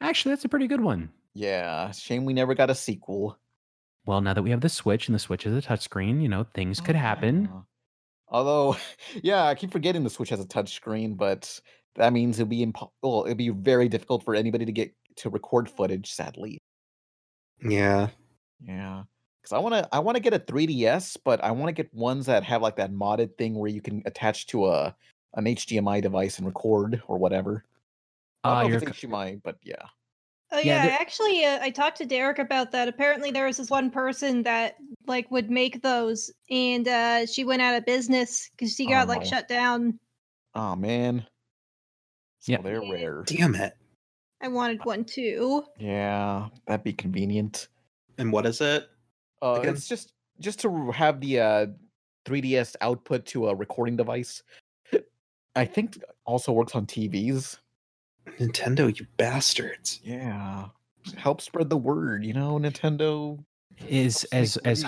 [0.00, 1.10] Actually, that's a pretty good one.
[1.34, 3.38] Yeah, shame we never got a sequel.
[4.06, 6.46] Well, now that we have the Switch and the Switch is a touchscreen, you know,
[6.54, 7.48] things could happen.
[8.28, 8.76] Although,
[9.22, 11.60] yeah, I keep forgetting the Switch has a touchscreen, but
[11.96, 15.30] that means it'll be impo- well, it'll be very difficult for anybody to get to
[15.30, 16.12] record footage.
[16.12, 16.58] Sadly,
[17.62, 18.10] Yeah.
[18.60, 19.04] yeah,
[19.42, 21.92] because I want to I want to get a 3DS, but I want to get
[21.94, 24.96] ones that have like that modded thing where you can attach to a
[25.34, 27.64] an HDMI device and record or whatever.
[28.44, 29.86] I Ah, don't know if it's HDMI, but yeah.
[30.54, 32.86] Oh Yeah, yeah, actually, uh, I talked to Derek about that.
[32.86, 34.76] Apparently, there was this one person that
[35.06, 39.22] like would make those, and uh, she went out of business because she got like
[39.22, 39.24] Oh.
[39.24, 39.98] shut down.
[40.54, 41.26] Oh man.
[42.38, 42.62] So Yep.
[42.62, 43.22] they're rare.
[43.26, 43.72] Damn it.
[44.40, 45.64] I wanted one too.
[45.78, 47.66] Yeah, that'd be convenient.
[48.18, 48.86] And what is it?
[49.42, 49.74] Uh, Again?
[49.74, 51.66] it's just just to have the uh,
[52.26, 54.42] 3ds output to a recording device.
[55.56, 57.58] I think also works on TVs.
[58.38, 60.00] Nintendo, you bastards.
[60.02, 60.66] Yeah,
[61.16, 62.24] help spread the word.
[62.24, 63.42] You know, Nintendo.
[63.88, 64.84] Is as as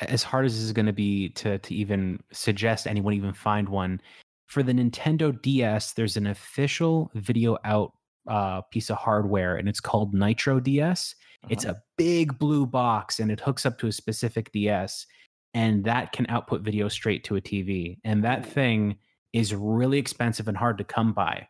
[0.00, 3.68] as hard as this is going to be to to even suggest anyone even find
[3.68, 4.00] one
[4.46, 5.92] for the Nintendo DS.
[5.92, 7.92] There's an official video out
[8.28, 11.14] uh, piece of hardware, and it's called Nitro DS.
[11.48, 11.74] It's Uh-huh.
[11.74, 15.06] a big blue box, and it hooks up to a specific DS,
[15.54, 17.98] and that can output video straight to a TV.
[18.04, 18.96] And that thing
[19.32, 21.48] is really expensive and hard to come by.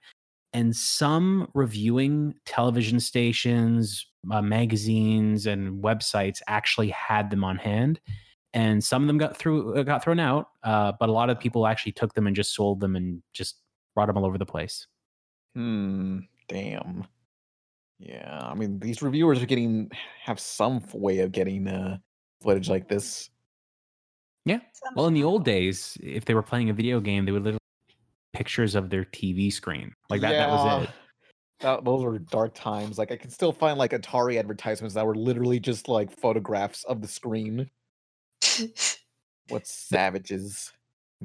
[0.54, 8.00] And some reviewing television stations, uh, magazines, and websites actually had them on hand.
[8.54, 10.46] And some of them got through, uh, got thrown out.
[10.62, 13.56] Uh, but a lot of people actually took them and just sold them and just
[13.94, 14.86] brought them all over the place.
[15.54, 16.20] Hmm.
[16.48, 17.04] Damn.
[17.98, 19.90] Yeah, I mean, these reviewers are getting
[20.22, 21.98] have some way of getting uh
[22.42, 23.30] footage like this.
[24.44, 24.58] Yeah.
[24.94, 27.63] Well, in the old days, if they were playing a video game, they would literally
[28.34, 29.92] pictures of their TV screen.
[30.10, 30.32] Like that.
[30.32, 30.90] That was it.
[31.60, 32.98] That, those were dark times.
[32.98, 37.00] Like I can still find like Atari advertisements that were literally just like photographs of
[37.00, 37.70] the screen.
[39.48, 40.72] What savages!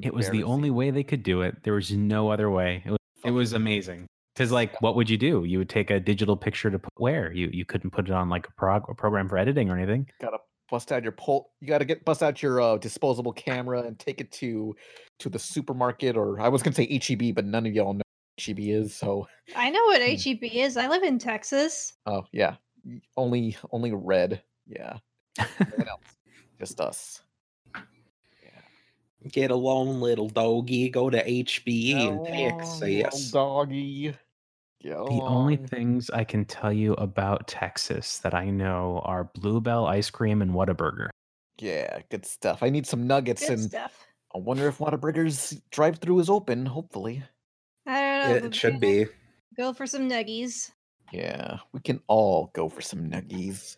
[0.02, 1.64] It was the only way they could do it.
[1.64, 2.84] There was no other way.
[2.86, 4.08] It was, it was amazing.
[4.34, 5.44] Because like, what would you do?
[5.44, 7.34] You would take a digital picture to put where?
[7.34, 10.08] You you couldn't put it on like a, prog- a program for editing or anything.
[10.22, 10.38] Gotta
[10.72, 11.52] bust out your pole.
[11.62, 14.76] You gotta get bust out your uh, disposable camera and take it to
[15.20, 18.02] to the supermarket or I was gonna say HEB, but none of y'all know
[18.38, 18.96] what HEB is.
[18.96, 20.78] So I know what HEB is.
[20.78, 21.94] I live in Texas.
[22.06, 22.56] oh yeah,
[23.18, 24.42] only only red.
[24.68, 24.98] Yeah,
[25.38, 25.46] no
[25.88, 26.18] else.
[26.60, 27.22] just us.
[27.76, 28.62] Yeah.
[29.32, 30.90] Get alone, little doggy.
[30.90, 33.32] Go to HBE in Texas.
[33.32, 34.14] doggy.
[34.82, 40.10] The only things I can tell you about Texas that I know are Bluebell ice
[40.10, 41.10] cream and Whataburger.
[41.60, 42.64] Yeah, good stuff.
[42.64, 44.08] I need some nuggets Good and stuff.
[44.34, 46.66] I wonder if Whataburger's drive-through is open.
[46.66, 47.24] Hopefully.
[47.86, 48.36] I don't know.
[48.36, 49.08] It, but should be.
[49.58, 50.72] Go for some nuggies.
[51.12, 53.78] Yeah, we can all go for some nuggies.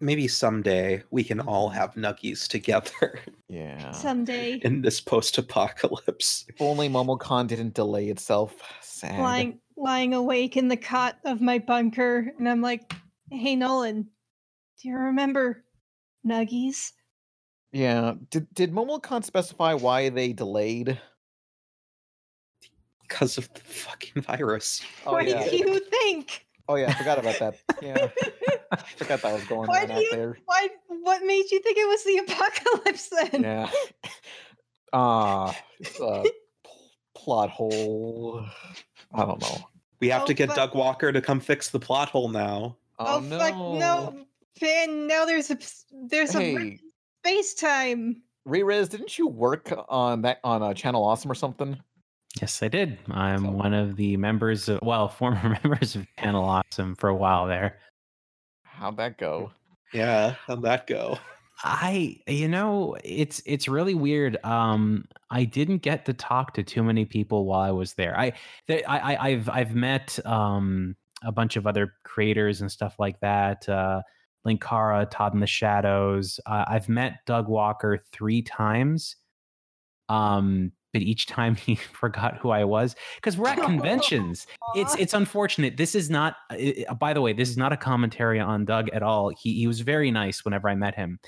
[0.00, 3.90] Maybe someday we can all have nuggies together Yeah.
[3.92, 4.60] Someday.
[4.64, 6.46] in this post-apocalypse.
[6.48, 8.54] If only MomoCon didn't delay itself.
[8.80, 9.20] Sad.
[9.20, 12.92] lying lying awake in the cot of my bunker and i'm like
[13.30, 15.64] hey nolan do you remember
[16.26, 16.92] nuggies
[17.72, 18.12] Yeah.
[18.30, 21.00] Did did MomoCon specify why they delayed?
[23.08, 24.82] Because of the fucking virus.
[25.06, 25.48] Oh what yeah.
[25.48, 27.54] do you think Oh yeah, I forgot about that.
[27.82, 28.08] Yeah.
[28.72, 30.38] I forgot that was going why on do out you there.
[30.46, 33.70] why what made you think it was the apocalypse then Yeah.
[34.92, 36.24] Ah, it's a
[37.14, 38.44] plot hole.
[39.14, 39.58] I don't know.
[40.00, 40.56] We have Oh, to get fuck.
[40.56, 42.76] Doug Walker to come fix the plot hole now.
[42.98, 44.26] oh, fuck no
[44.62, 46.78] man now there's a ps- there's a Hey,
[47.24, 51.78] space time Rerez, didn't you work on that on uh, Channel Awesome or something?
[52.40, 52.98] Yes, I did.
[53.10, 57.14] I'm So- one of the members of, well, former members of Channel Awesome for a
[57.14, 57.78] while there.
[58.80, 59.52] How'd that go?
[59.92, 61.18] Yeah, how'd that go?
[61.62, 64.42] I you know it's it's really weird.
[64.44, 68.18] Um, I didn't get to talk to too many people while I was there.
[68.18, 68.32] I
[68.66, 73.20] there, I, I I've I've met um a bunch of other creators and stuff like
[73.20, 73.68] that.
[73.68, 74.00] Uh,
[74.46, 76.40] Linkara, Todd in the Shadows.
[76.46, 79.16] Uh, I've met Doug Walker three times,
[80.08, 84.46] Um, but each time he forgot who I was because we're at conventions.
[84.74, 85.76] it's it's unfortunate.
[85.76, 86.36] This is not.
[86.50, 89.30] Uh, by the way, this is not a commentary on Doug at all.
[89.30, 91.18] He he was very nice whenever I met him.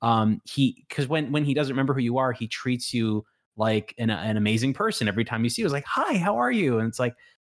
[0.00, 3.24] Um, he because when when he doesn't remember who you are, he treats you
[3.56, 5.62] like an, an amazing person every time you see.
[5.62, 7.14] He was like, "Hi, how are you?" And it's like,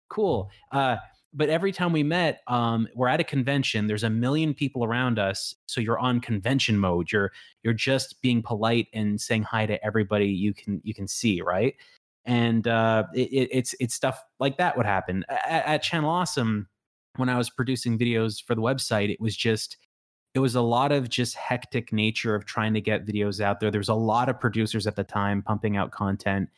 [0.10, 0.98] "Cool." Uh,
[1.34, 3.88] but every time we met, um, we're at a convention.
[3.88, 7.12] There's a million people around us, so you're on convention mode.
[7.12, 7.32] You're
[7.64, 11.76] you're just being polite and saying hi to everybody you can you can see, right?
[12.26, 16.68] And uh, it, it's it's stuff like that would happen at, at Channel Awesome.
[17.18, 19.78] When I was producing videos for the website, it was just
[20.34, 23.72] it was a lot of just hectic nature of trying to get videos out there.
[23.72, 26.50] There was a lot of producers at the time pumping out content,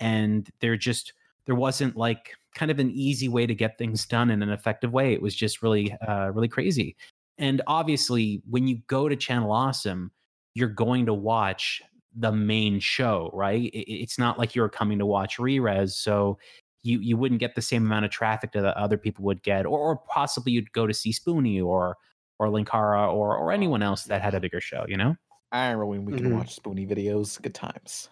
[0.00, 1.12] and they're just
[1.46, 4.92] there wasn't like kind of an easy way to get things done in an effective
[4.92, 5.12] way.
[5.12, 6.96] It was just really, uh, really crazy.
[7.38, 10.10] And obviously, when you go to Channel Awesome,
[10.54, 11.82] you're going to watch
[12.14, 13.70] the main show, right?
[13.74, 16.38] It's not like you're coming to watch Rerez, so
[16.82, 19.78] you you wouldn't get the same amount of traffic that other people would get, or,
[19.78, 21.96] or possibly you'd go to see Spoonie or
[22.38, 25.16] or Linkara or or anyone else that had a bigger show, you know.
[25.52, 26.30] I remember when we could Mhm.
[26.30, 27.40] watch Spoonie videos.
[27.40, 28.08] Good times.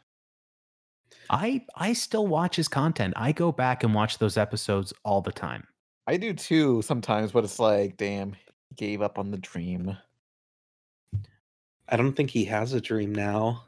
[1.31, 3.15] I I still watch his content.
[3.17, 5.67] I go back and watch those episodes all the time.
[6.07, 9.97] I do too sometimes, but it's like, damn, he gave up on the dream.
[11.89, 13.65] I don't think he has a dream now.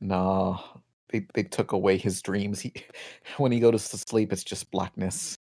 [0.00, 0.58] Nah,
[1.10, 2.60] they they took away his dreams.
[2.60, 2.72] He
[3.38, 5.36] when he goes to sleep, it's just blackness.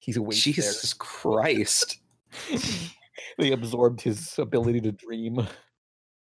[0.00, 1.98] He's awake Jesus Christ.
[3.38, 5.46] they absorbed his ability to dream.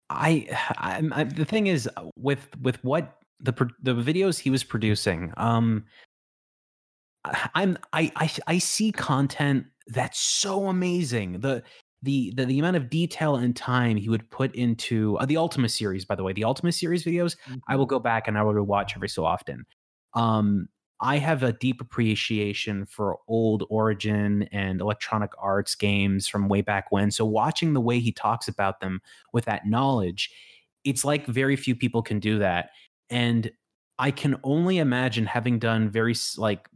[0.09, 4.63] I, I'm, I the thing is uh, with with what the the videos he was
[4.63, 5.85] producing, um,
[7.23, 11.39] I- I'm I I I see content that's so amazing.
[11.39, 11.63] The
[12.03, 15.69] the the, the amount of detail and time he would put into uh, the Ultima
[15.69, 17.35] series, by the way, the Ultima series videos,
[17.67, 19.65] I will go back and I will watch every so often.
[20.13, 20.67] Um,
[21.01, 26.91] I have a deep appreciation for old Origin and Electronic Arts games from way back
[26.91, 27.11] when.
[27.11, 29.01] So watching the way he talks about them
[29.33, 30.31] with that knowledge,
[30.85, 32.69] it's like very few people can do that.
[33.09, 33.51] And
[33.99, 36.67] I can only imagine having done very like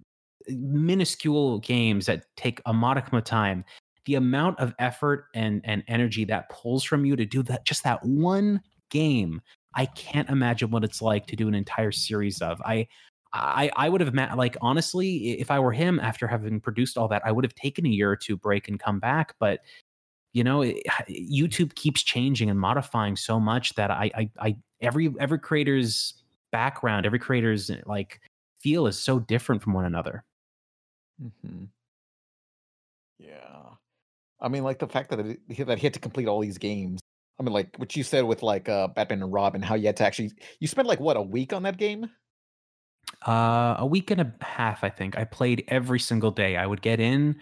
[0.48, 3.66] minuscule games that take a modicum of time,
[4.06, 7.84] the amount of effort and and energy that pulls from you to do that just
[7.84, 9.42] that one game.
[9.76, 12.62] I can't imagine what it's like to do an entire series of.
[12.66, 12.88] I
[13.34, 17.08] I I would have ma- like honestly, if I were him after having produced all
[17.10, 19.36] that, I would have taken a year or two break and come back.
[19.40, 19.60] But
[20.34, 25.14] you know, it, YouTube keeps changing and modifying so much that I I, I every
[25.20, 26.14] every creator's
[26.52, 28.22] background, every creator's like
[28.60, 30.24] feel is so different from one another.
[31.22, 31.66] mm-hmm.
[33.20, 33.76] Yeah,
[34.40, 37.00] I mean, like the fact that it, that he had to complete all these games.
[37.40, 39.98] I mean, like what you said with like uh, Batman and Robin, how you had
[39.98, 42.10] to actually you spent like what a week on that game.
[43.28, 45.18] Uh, a week and a half, I think.
[45.18, 46.56] I played every single day.
[46.56, 47.36] I would get in,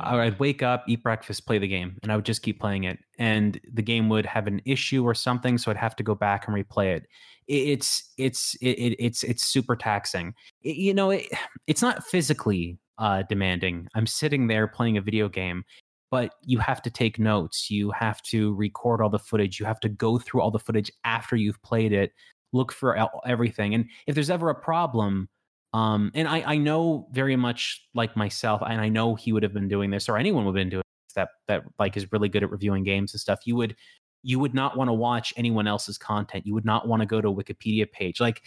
[0.00, 2.84] I- I'd wake up, eat breakfast, play the game, and I would just keep playing
[2.84, 2.98] it.
[3.18, 6.48] And the game would have an issue or something, so I'd have to go back
[6.48, 7.06] and replay it.
[7.46, 10.34] It's it's it, it- it's it's super taxing.
[10.62, 11.28] It- you know, it,
[11.68, 13.86] it's not physically uh, demanding.
[13.94, 15.62] I'm sitting there playing a video game,
[16.10, 17.70] but you have to take notes.
[17.70, 19.60] You have to record all the footage.
[19.60, 22.12] You have to go through all the footage after you've played it
[22.52, 23.74] look for everything.
[23.74, 25.28] And if there's ever a problem,
[25.74, 29.54] um, and I, I know very much like myself, and I know he would have
[29.54, 32.28] been doing this, or anyone would have been doing this, that that like is really
[32.28, 33.40] good at reviewing games and stuff.
[33.46, 33.76] You would
[34.22, 36.46] you would not want to watch anyone else's content.
[36.46, 38.20] You would not want to go to a Wikipedia page.
[38.20, 38.42] Like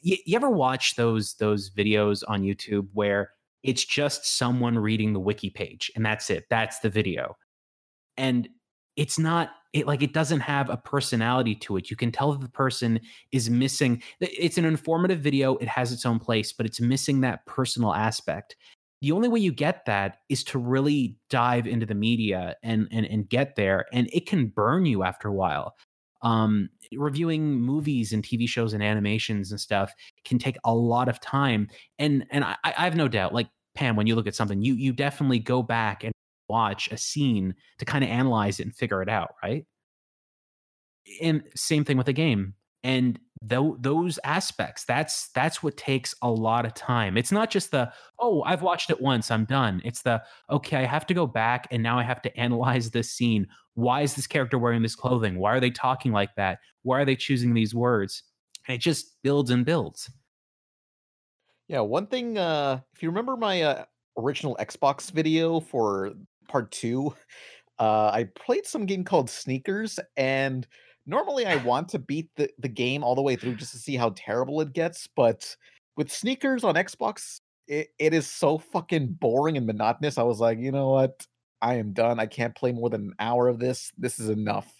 [0.00, 3.32] you, you ever watch those those videos on YouTube where
[3.62, 6.44] it's just someone reading the wiki page and that's it.
[6.50, 7.36] That's the video.
[8.16, 8.48] And
[8.98, 11.90] it's not it like it doesn't have a personality to it.
[11.90, 13.00] You can tell that the person
[13.32, 17.46] is missing it's an informative video, it has its own place, but it's missing that
[17.46, 18.56] personal aspect.
[19.00, 23.06] The only way you get that is to really dive into the media and and
[23.06, 25.76] and get there and it can burn you after a while.
[26.22, 29.92] Um reviewing movies and TV shows and animations and stuff
[30.24, 31.68] can take a lot of time
[32.00, 34.74] and and I, I have no doubt like Pam when you look at something you
[34.74, 36.12] you definitely go back and
[36.48, 39.64] watch a scene to kind of analyze it and figure it out, right?
[41.22, 42.54] And same thing with a game.
[42.84, 47.16] And tho- those aspects, that's that's what takes a lot of time.
[47.16, 49.80] It's not just the oh, I've watched it once, I'm done.
[49.84, 53.10] It's the okay, I have to go back and now I have to analyze this
[53.10, 53.46] scene.
[53.74, 55.38] Why is this character wearing this clothing?
[55.38, 56.58] Why are they talking like that?
[56.82, 58.22] Why are they choosing these words?
[58.66, 60.10] And it just builds and builds.
[61.68, 62.38] Yeah, one thing.
[62.38, 63.84] Uh, if you remember my uh,
[64.16, 66.12] original Xbox video for
[66.48, 67.14] part two,
[67.78, 70.66] uh, I played some game called Sneakers, and
[71.06, 73.96] normally I want to beat the, the game all the way through just to see
[73.96, 75.54] how terrible it gets, but
[75.96, 80.16] with sneakers on Xbox, it, it is so fucking boring and monotonous.
[80.16, 81.26] I was like, you know what?
[81.60, 82.20] I am done.
[82.20, 83.92] I can't play more than an hour of this.
[83.98, 84.72] This is enough.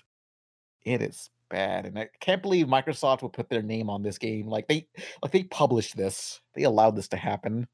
[0.85, 1.87] It is bad.
[1.87, 4.47] And I can't believe Microsoft would put their name on this game.
[4.47, 4.87] Like they
[5.23, 6.41] like they published this.
[6.55, 7.67] They allowed this to happen.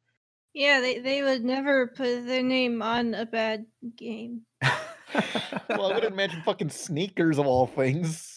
[0.55, 4.43] Yeah, they, they would never put their name on a bad game.
[4.63, 8.37] well, I wouldn't imagine fucking sneakers of all things.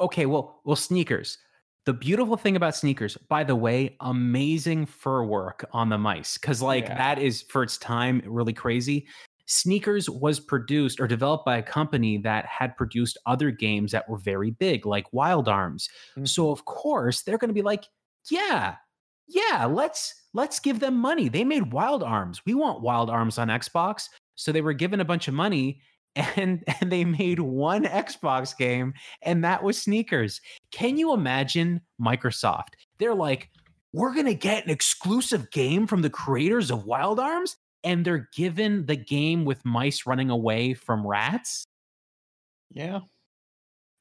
[0.00, 1.38] Okay, well, well, sneakers.
[1.84, 6.60] The beautiful thing about sneakers, by the way, amazing fur work on the mice, because
[6.60, 6.96] like Yeah.
[6.98, 9.06] that is for its time really crazy.
[9.46, 14.18] Sneakers was produced or developed by a company that had produced other games that were
[14.18, 15.88] very big, like Wild Arms.
[16.16, 16.26] Mm.
[16.26, 17.84] So of course they're going to be like,
[18.28, 18.74] yeah,
[19.28, 21.28] yeah, let's let's give them money.
[21.28, 22.42] They made Wild Arms.
[22.46, 24.08] We want Wild Arms on Xbox.
[24.34, 25.80] So they were given a bunch of money
[26.16, 30.40] and and they made one Xbox game and that was sneakers.
[30.70, 32.74] Can you imagine Microsoft?
[32.98, 33.50] They're like,
[33.92, 38.28] we're going to get an exclusive game from the creators of Wild Arms and they're
[38.34, 41.64] given the game with mice running away from rats?
[42.70, 43.00] Yeah.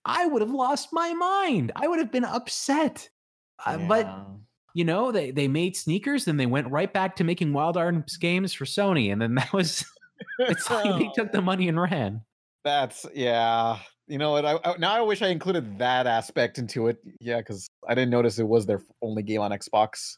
[0.03, 1.71] I would have lost my mind.
[1.75, 3.09] I would have been upset.
[3.65, 4.05] Uh, but
[4.75, 8.17] you know, they they made sneakers, then they went right back to making Wild Arms
[8.17, 9.85] games for Sony, and then that was
[10.39, 12.21] it's like they took the money and ran.
[12.65, 13.79] That's yeah.
[14.07, 14.45] You know what?
[14.45, 16.97] I, I now I wish I included that aspect into it.
[17.21, 20.17] Yeah, because I didn't notice it was their only game on Xbox.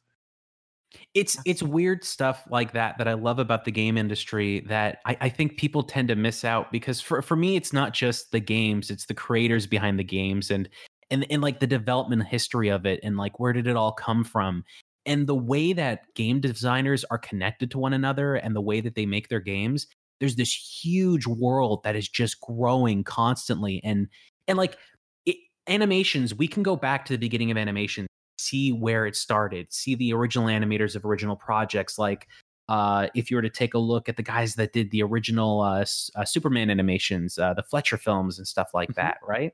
[1.14, 5.18] It's it's weird stuff like that that I love about the game industry that I,
[5.22, 8.40] I think people tend to miss out because for for me it's not just the
[8.40, 10.68] games, it's the creators behind the games and
[11.10, 14.24] and and like the development history of it and like where did it all come
[14.24, 14.64] from
[15.06, 18.96] and the way that game designers are connected to one another and the way that
[18.96, 19.88] they make their games
[20.20, 24.08] there's this huge world that is just growing constantly and
[24.48, 24.78] and like
[25.26, 25.38] it,
[25.68, 28.08] animations we can go back to the beginning of animation
[28.40, 32.28] see where it started see the original animators of original projects like
[32.70, 35.62] uh, if you were to take a look at the guys that did the original
[35.62, 39.54] uh, uh, Superman animations, uh, the Fleischer films, and stuff like that, right?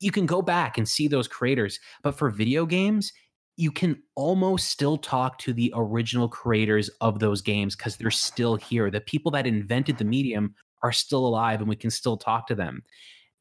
[0.00, 1.80] You can go back and see those creators.
[2.02, 3.12] But for video games,
[3.56, 8.56] you can almost still talk to the original creators of those games because they're still
[8.56, 8.90] here.
[8.90, 12.54] The people that invented the medium are still alive, and we can still talk to
[12.54, 12.82] them.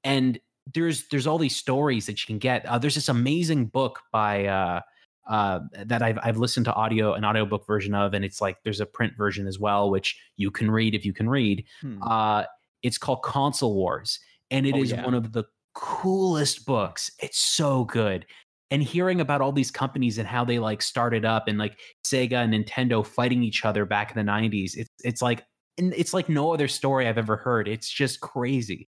[0.03, 0.39] And
[0.73, 2.65] there's there's all these stories that you can get.
[2.65, 4.81] Uh, there's this amazing book by
[5.27, 8.79] uh, that I've I've listened to audio an audiobook version of, and it's like there's
[8.81, 11.65] a print version as well, which you can read if you can read.
[11.81, 12.01] Hmm.
[12.03, 12.43] Uh,
[12.81, 14.19] it's called Console Wars,
[14.51, 15.03] and it Oh, is yeah.
[15.05, 15.45] one of the
[15.75, 17.09] coolest books.
[17.19, 18.25] It's so good.
[18.71, 22.43] And hearing about all these companies and how they like started up and like Sega
[22.43, 25.43] and Nintendo fighting each other back in the 90s, it's it's like
[25.77, 27.67] and it's like no other story I've ever heard.
[27.67, 28.89] It's just crazy.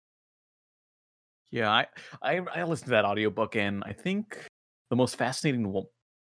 [1.51, 1.87] Yeah, I,
[2.22, 4.39] I I listened to that audiobook and I think
[4.89, 5.72] the most fascinating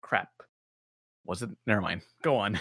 [0.04, 0.30] crap
[1.26, 1.50] was it?
[1.66, 2.02] Never mind.
[2.22, 2.60] Go on.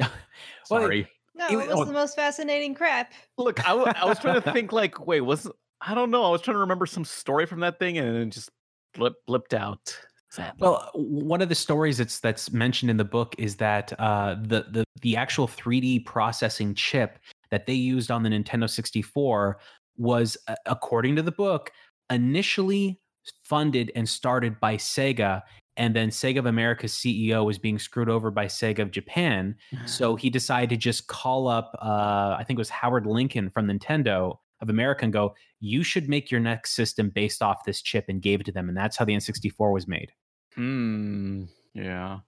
[0.64, 1.08] Sorry.
[1.34, 1.84] No, It- was oh.
[1.84, 3.12] the most fascinating crap.
[3.38, 5.48] Look, I was trying to think like, wait, was
[5.80, 6.24] I don't know.
[6.24, 8.50] I was trying to remember some story from that thing and it just
[8.94, 9.96] blip, blipped out.
[10.30, 10.56] Sadly.
[10.58, 14.66] Well, one of the stories that's that's mentioned in the book is that uh, the
[14.68, 17.20] the the actual 3D processing chip
[17.50, 19.58] that they used on the Nintendo 64
[19.96, 21.70] was, uh, according to the book,
[22.10, 22.98] initially
[23.44, 25.42] funded and started by Sega,
[25.76, 29.56] and then Sega of America's CEO was being screwed over by Sega of Japan,
[29.86, 33.66] so he decided to just call up, uh, I think it was Howard Lincoln from
[33.66, 38.06] Nintendo of America, and go, "You should make your next system based off this chip,"
[38.08, 40.12] and gave it to them, and that's how the N64 was made.
[40.54, 41.44] Hmm.
[41.74, 42.20] Yeah.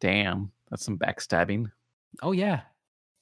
[0.00, 1.70] Damn, that's some backstabbing.
[2.22, 2.62] Oh yeah,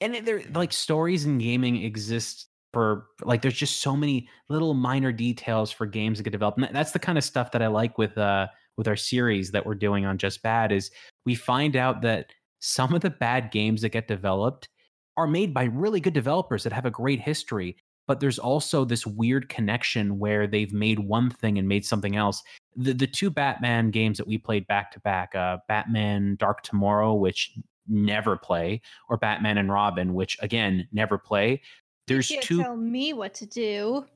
[0.01, 5.11] and there like stories in gaming exist for like there's just so many little minor
[5.11, 6.59] details for games that get developed.
[6.59, 9.65] And that's the kind of stuff that I like with uh with our series that
[9.65, 10.91] we're doing on Just Bad is
[11.25, 14.69] we find out that some of the bad games that get developed
[15.17, 17.79] are made by really good developers that have a great history.
[18.07, 22.43] But there's also this weird connection where they've made one thing and made something else.
[22.77, 27.15] The the two Batman games that we played back to back, uh, Batman Dark Tomorrow,
[27.15, 27.57] which
[27.89, 31.63] never play, or Batman and Robin, which again never play.
[32.07, 34.07] There's you can't two tell me what to do.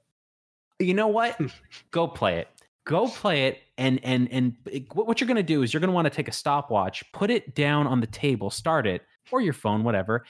[0.79, 1.35] you know what?
[1.37, 1.47] Hmm.
[1.91, 2.49] Go play it.
[2.87, 5.81] Go play it and and and it- what what you're going to do is you're
[5.81, 9.03] going to want to take a stopwatch put it down on the table start it
[9.31, 10.25] or your phone whatever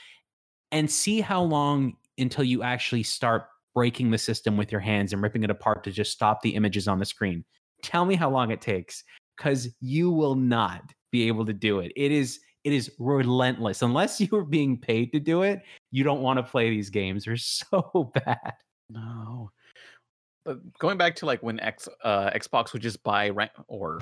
[0.73, 5.23] and see how long until you actually start breaking the system with your hands and
[5.23, 7.45] ripping it apart to just stop the images on the screen.
[7.83, 9.05] Tell me how long it takes
[9.39, 10.83] cuz you will not
[11.13, 11.93] be able to do it.
[11.97, 16.21] It is it is relentless unless you are being paid to do it you don't
[16.21, 18.53] want to play these games they're so bad
[18.91, 19.51] No.
[20.45, 24.01] But going back to like when X uh, Xbox would just buy ra- or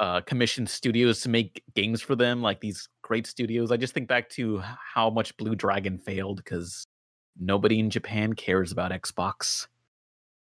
[0.00, 3.70] uh, commission studios to make games for them, like these great studios.
[3.72, 4.62] I just think back to
[4.94, 6.86] how much Blue Dragon failed because
[7.38, 9.66] nobody in Japan cares about Xbox.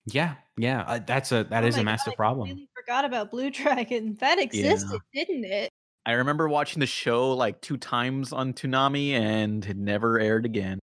[0.06, 2.48] Yeah, yeah, uh, that's a that Oh is my a God, massive I problem.
[2.48, 4.16] completely forgot about Blue Dragon.
[4.20, 5.72] That existed, didn't it?
[6.06, 10.80] I remember watching the show like two times on Toonami and it never aired again.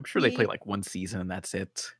[0.00, 1.92] I'm sure they play like one season and that's it.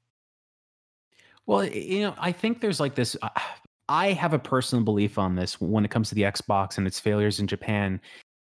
[1.47, 3.17] Well, you know, I think there's like this.
[3.23, 3.29] Uh,
[3.87, 6.99] I have a personal belief on this when it comes to the Xbox and its
[6.99, 8.01] failures in Japan.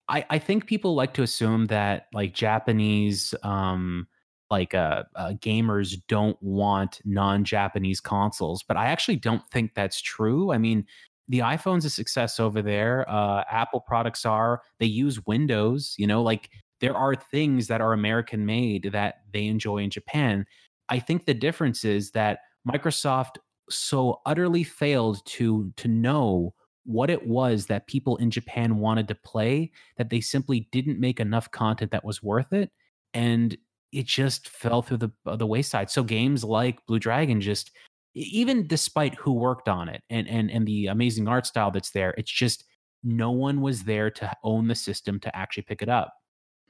[0.08, 4.08] I, I think people like to assume that like Japanese um
[4.50, 10.52] like uh, uh gamers don't want non-Japanese consoles, but I actually don't think that's true.
[10.52, 10.88] I mean,
[11.30, 13.10] the iPhone's a success over there.
[13.10, 14.62] Uh Apple products are.
[14.80, 16.50] They use Windows, you know, like
[16.82, 20.46] there are things that are American made that they enjoy in Japan.
[20.90, 23.38] I think the difference is that Microsoft
[23.70, 26.54] so utterly failed to to know
[26.86, 31.20] what it was that people in Japan wanted to play that they simply didn't make
[31.20, 32.72] enough content that was worth it
[33.14, 33.58] and
[33.92, 35.90] it just fell through the the wayside.
[35.90, 37.72] So games like Blue Dragon just
[38.14, 42.14] even despite who worked on it and and and the amazing art style that's there,
[42.18, 42.66] it's just
[43.04, 46.14] no one was there to own the system to actually pick it up.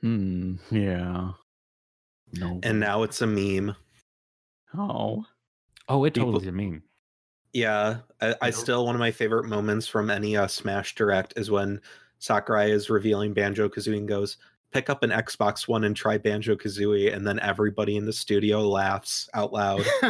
[0.01, 0.55] Hmm.
[0.71, 1.31] Yeah.
[2.33, 2.59] No.
[2.63, 3.75] And now it's a meme.
[4.77, 5.25] Oh.
[5.87, 6.83] Oh, it People- totally is a meme.
[7.51, 11.49] Yeah, I, I still one of my favorite moments from any uh, Smash Direct is
[11.49, 11.81] when
[12.19, 14.37] Sakurai is revealing Banjo Kazooie and goes,
[14.71, 18.67] "Pick up an Xbox One and try Banjo Kazooie," and then everybody in the studio
[18.67, 19.85] laughs out loud.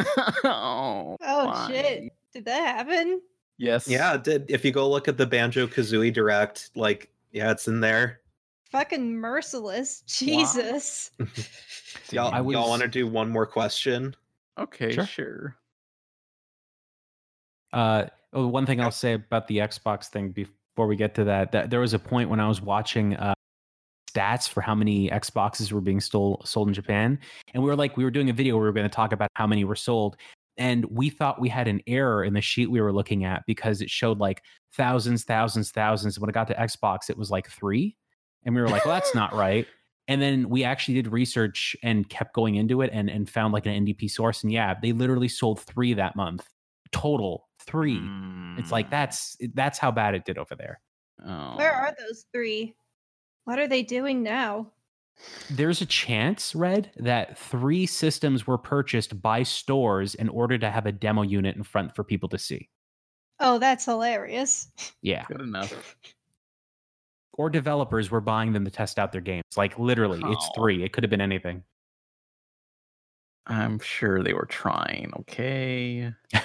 [0.44, 1.16] oh.
[1.20, 2.12] Oh shit!
[2.32, 3.20] Did that happen?
[3.58, 3.86] Yes.
[3.86, 4.46] yeah, it did.
[4.50, 8.20] If you go look at the Banjo Kazooie Direct, like, yeah, it's in there.
[8.70, 10.02] Fucking merciless.
[10.06, 11.10] Jesus.
[12.10, 14.14] Y'all, I y'all want to do one more question?
[14.58, 15.06] Okay, Sure.
[15.06, 15.56] sure.
[17.72, 21.52] Uh, oh, one thing I'll say about the Xbox thing before we get to that,
[21.52, 23.34] that there was a point when I was watching uh,
[24.10, 27.18] stats for how many Xboxes were being stole, sold in Japan,
[27.54, 29.12] and we were like, we were doing a video where we were going to talk
[29.12, 30.16] about how many were sold,
[30.56, 33.80] and we thought we had an error in the sheet we were looking at because
[33.80, 34.42] it showed like
[34.76, 36.18] thousands, thousands, thousands.
[36.18, 37.96] When it got to Xbox, it was like three,
[38.44, 39.66] and we were like, well, that's not right.
[40.08, 43.64] And then we actually did research and kept going into it and, and found like
[43.66, 44.42] an NDP source.
[44.42, 46.44] And yeah, they literally sold three that month
[46.92, 48.00] total three.
[48.58, 48.90] It's like hmm.
[48.90, 50.80] that's that's how bad it did over there.
[51.26, 51.56] Oh.
[51.56, 52.74] Where are those three?
[53.44, 54.70] What are they doing now?
[55.50, 60.86] There's a chance, Red, that three systems were purchased by stores in order to have
[60.86, 62.68] a demo unit in front for people to see.
[63.38, 64.68] Oh, that's hilarious.
[65.02, 65.24] Yeah.
[65.28, 65.96] Good enough.
[67.34, 69.44] Or developers were buying them to test out their games.
[69.56, 70.52] Like literally, it's Oh.
[70.54, 70.82] three.
[70.84, 71.64] It could have been anything.
[73.46, 76.12] I'm sure they were trying, okay?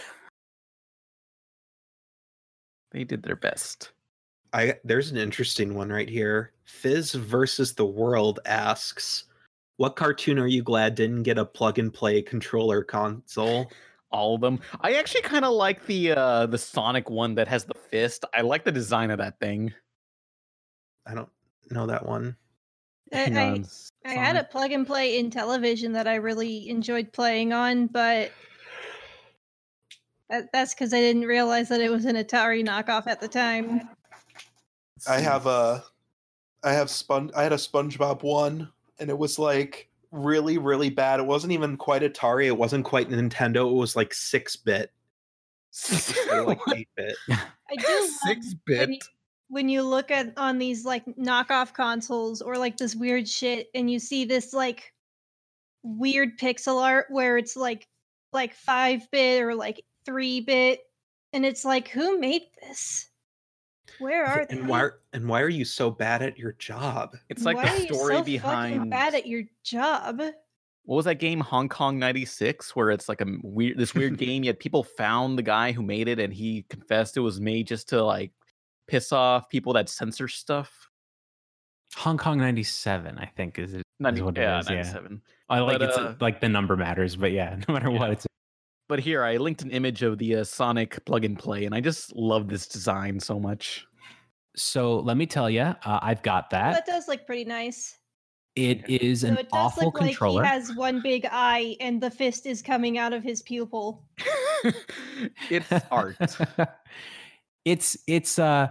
[2.92, 3.92] they did their best.
[4.56, 6.54] I there's an interesting one right here.
[6.64, 9.26] Fizz versus the World asks,
[9.76, 13.70] "What cartoon are you glad didn't get a plug and play controller console?"
[14.12, 14.62] All of them.
[14.80, 18.24] I actually kind of like the uh the Sonic one that has the fist.
[18.34, 19.74] I like the design of that thing.
[21.06, 21.30] I don't
[21.70, 22.38] know that one.
[23.14, 23.26] I,
[24.06, 27.88] I, I had a plug and play in television that I really enjoyed playing on,
[27.88, 28.32] but
[30.30, 33.90] that, that's because I didn't realize that it was an Atari knockoff at the time.
[35.08, 35.84] I have a
[36.64, 38.70] I have spon I had a SpongeBob one
[39.00, 41.20] and it was like really really bad.
[41.20, 44.92] It wasn't even quite Atari, it wasn't quite Nintendo, it was like 6-bit.
[46.32, 47.16] Like 8-bit.
[47.30, 48.90] I do love Six when bit.
[48.90, 49.00] you,
[49.50, 53.92] when you look at on these like knockoff consoles or like this weird shit and
[53.92, 54.94] you see this like
[55.84, 57.88] weird pixel art where it's like
[58.32, 60.82] like 5 bit or like 3 bit
[61.34, 63.10] and it's like who made this
[64.00, 67.16] where are they And why and why are you so bad at your job?
[67.30, 70.22] It's like Why are the you story so fucking behind bad at your job
[70.86, 74.44] what was that game Hong Kong 96 where it's like a weird this weird game
[74.44, 77.90] yet people found the guy who made it and he confessed it was made just
[77.90, 78.32] to like
[78.88, 80.90] piss off people that censor stuff.
[81.96, 84.70] Hong Kong 97, I think, is, it 90, what yeah, it is.
[84.70, 84.76] Yeah.
[84.76, 85.22] 97.
[85.50, 88.28] I like But, it's uh, like the number matters, but yeah, no matter what, it's
[88.88, 91.82] But here I linked an image of the uh, Sonic plug and play and I
[91.82, 93.86] just love this design so much.
[94.56, 96.74] so let me tell you, uh, I've got that.
[96.74, 97.98] that does look pretty nice
[98.56, 100.44] It is so an it does awful look controller.
[100.44, 104.04] like he has one big eye and the fist is coming out of his pupil
[105.50, 106.18] It's art.
[107.66, 108.68] it's it's uh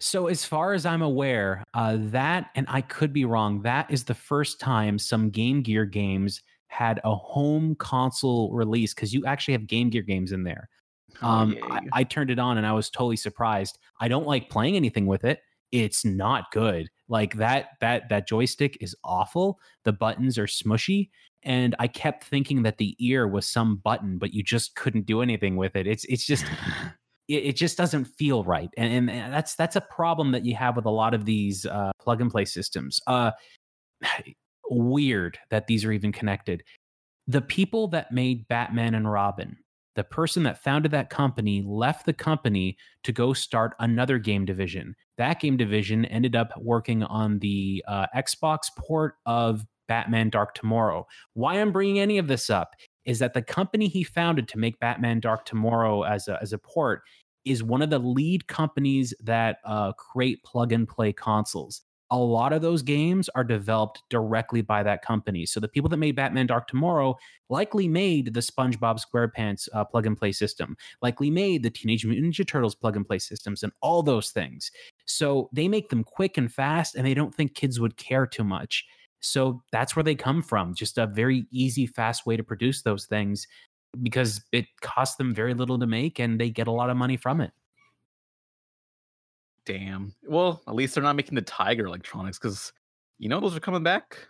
[0.00, 4.04] so as far as i'm aware uh that and i could be wrong that is
[4.04, 9.52] the first time some game gear games had a home console release because you actually
[9.52, 10.68] have Game Gear games in there.
[11.20, 11.60] Oh, Um, yay.
[11.62, 13.78] I, I turned it on and I was totally surprised.
[14.00, 15.40] I don't like playing anything with it.
[15.70, 16.88] It's not good.
[17.08, 19.58] Like that that that joystick is awful.
[19.84, 21.10] The buttons are smushy,
[21.42, 25.22] and I kept thinking that the ear was some button, but you just couldn't do
[25.22, 25.86] anything with it.
[25.86, 26.44] It's it's just
[27.28, 30.54] it, it just doesn't feel right, and, and and that's that's a problem that you
[30.56, 33.00] have with a lot of these uh, plug and play systems.
[33.06, 33.30] Uh,
[34.72, 36.62] weird that these are even connected.
[37.26, 39.56] The people that made Batman and Robin,
[39.94, 44.94] the person that founded that company left the company to go start another game division.
[45.18, 51.06] That game division ended up working on the uh, Xbox port of Batman Dark Tomorrow.
[51.34, 52.74] Why I'm bringing any of this up
[53.04, 56.58] is that the company he founded to make Batman Dark Tomorrow as a, as a
[56.58, 57.02] port
[57.44, 61.82] is one of the lead companies that uh, create plug and play consoles.
[62.12, 65.46] A lot of those games are developed directly by that company.
[65.46, 67.16] So the people that made Batman Dark Tomorrow
[67.48, 72.34] likely made the SpongeBob SquarePants uh, plug and play system, likely made the Teenage Mutant
[72.34, 74.70] Ninja Turtles plug and play systems, and all those things.
[75.06, 78.44] So they make them quick and fast, and they don't think kids would care too
[78.44, 78.84] much.
[79.20, 80.74] So that's where they come from.
[80.74, 83.46] Just a very easy, fast way to produce those things
[84.02, 87.16] because it costs them very little to make and they get a lot of money
[87.16, 87.52] from it.
[89.64, 90.14] Damn.
[90.24, 92.72] Well, at least they're not making the Tiger electronics because
[93.18, 94.26] you know those are coming back.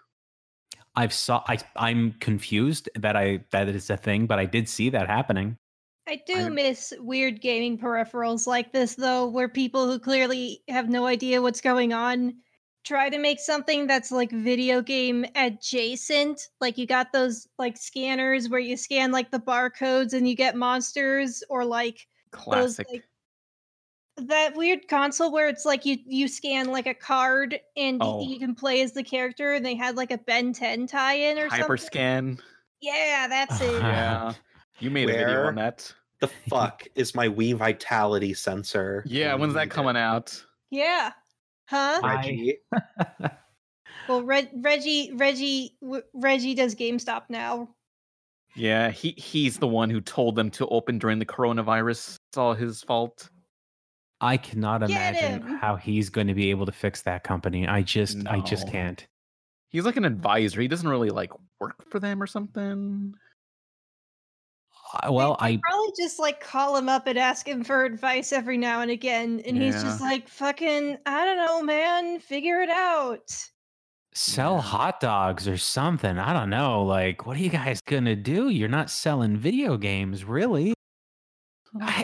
[0.94, 4.90] I've saw I I'm confused that I that is a thing, but I did see
[4.90, 5.56] that happening.
[6.08, 11.06] I do miss weird gaming peripherals like this, though, where people who clearly have no
[11.06, 12.34] idea what's going on
[12.84, 16.48] try to make something that's like video game adjacent.
[16.60, 20.56] Like you got those like scanners where you scan like the barcodes and you get
[20.56, 22.06] monsters, or like
[22.50, 22.86] those Classic.
[22.90, 23.04] like
[24.18, 28.22] that weird console where it's like you you scan like a card and Oh.
[28.26, 31.48] you can play as the character, and they had like a Ben 10 tie-in or
[31.50, 31.66] something.
[31.66, 32.38] Hyperscan.
[32.80, 33.80] Yeah, that's it.
[33.80, 34.34] Yeah.
[34.80, 35.92] You made a video on that.
[36.20, 39.02] The fuck is my Wii Vitality sensor?
[39.06, 40.40] Yeah, when's that coming out?
[40.70, 41.12] Yeah.
[41.66, 42.00] Huh?
[42.04, 42.58] Reggie,
[44.08, 47.68] Well, Reg- Reggie, Reggie, w- Reggie does GameStop now.
[48.54, 52.16] Yeah, he he's the one who told them to open during the coronavirus.
[52.30, 53.30] It's all his fault.
[54.22, 55.58] I cannot Get imagine him.
[55.58, 57.66] how he's going to be able to fix that company.
[57.66, 59.06] I just I just can't.
[59.68, 60.60] He's like an advisor.
[60.60, 61.30] He doesn't really like
[61.60, 63.14] work for them or something.
[64.94, 68.58] Uh, Well, I Probably just like call him up and ask him for advice every
[68.58, 72.20] now and again, and he's just like, "Fucking, I don't know, man.
[72.20, 73.32] Figure it out."
[74.14, 76.18] sell hot dogs or something.
[76.18, 76.82] I don't know.
[76.82, 78.50] Like, what are you guys gonna do?
[78.50, 80.74] You're not selling video games, really.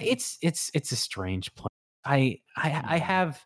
[0.02, 1.68] It's it's it's a strange place.
[2.04, 3.02] I I I mm.
[3.02, 3.44] have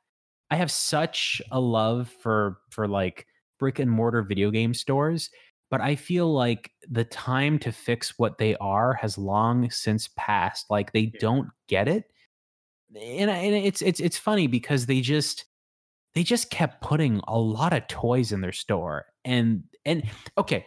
[0.51, 3.27] I have such a love for for like
[3.59, 5.31] brick and mortar video game stores,
[5.70, 10.66] but I feel like the time to fix what they are has long since passed.
[10.70, 12.05] Like they don't get it,
[12.95, 15.47] and, and it's it's it's funny because they just
[16.15, 20.03] they just kept putting a lot of toys in their store and and
[20.37, 20.66] okay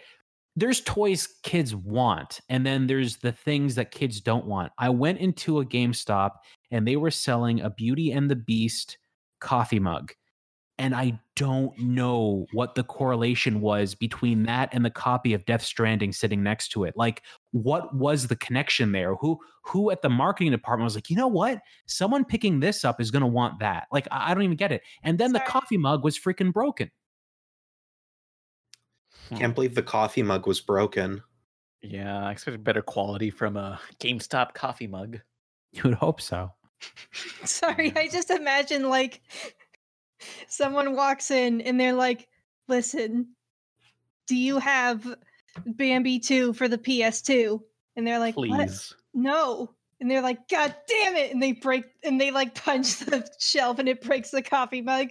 [0.56, 4.72] there's toys kids want and then there's the things that kids don't want.
[4.78, 6.32] I went into a gamestop
[6.72, 8.98] and they were selling a beauty and the beast
[9.40, 10.14] coffee mug.
[10.78, 15.62] And i don't know what the correlation was between that and the copy of death
[15.62, 16.96] stranding sitting next to it.
[16.96, 19.16] Like what was the connection there?
[19.16, 21.60] Who who at the marketing department was like you know what?
[21.88, 23.88] Someone picking this up is going to want that.
[23.92, 24.82] Like i I don't even get it.
[25.04, 26.90] And then the coffee mug was freaking broken.
[29.30, 29.36] Hmm.
[29.36, 31.22] Can't believe the coffee mug was broken.
[31.82, 35.20] Yeah, I expected better quality from a GameStop coffee mug.
[35.76, 36.52] You would hope so
[37.46, 39.22] Sorry, I just imagine like
[40.48, 42.28] someone walks in and they're like,
[42.68, 43.30] "Listen,
[44.28, 45.16] do you have
[45.66, 47.60] Bambi 2 for the PS2?"
[47.96, 48.94] And they're like, "What?" Please.
[49.14, 49.74] No.
[50.00, 51.32] And they're like, God damn it.
[51.32, 55.10] And they break and they like punch the shelf and it breaks the coffee mug.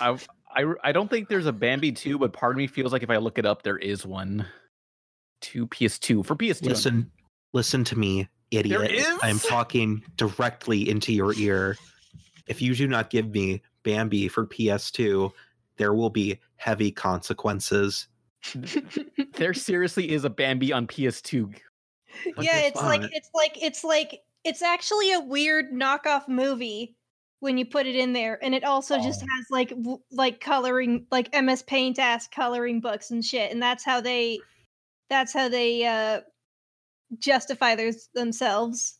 [0.00, 0.16] I,
[0.54, 3.10] I I don't think there's a Bambi 2, but part of me feels like if
[3.10, 4.46] I look it up, there is one.
[5.40, 6.62] Two PS2 for PS2.
[6.62, 7.10] Listen,
[7.52, 8.92] listen to me, idiot.
[9.22, 11.76] I am talking directly into your ear.
[12.46, 15.32] If you do not give me Bambi for PS2,
[15.76, 18.08] there will be heavy consequences.
[19.34, 21.54] there seriously is a Bambi on PS2.
[22.34, 26.96] What yeah, the it's like it's like it's like it's actually a weird knockoff movie
[27.40, 29.26] when you put it in there and it also just Oh.
[29.36, 33.84] has like w- like coloring like MS Paint ass coloring books and shit and that's
[33.84, 34.38] how they
[35.10, 36.20] that's how they uh
[37.18, 38.98] justify their, themselves.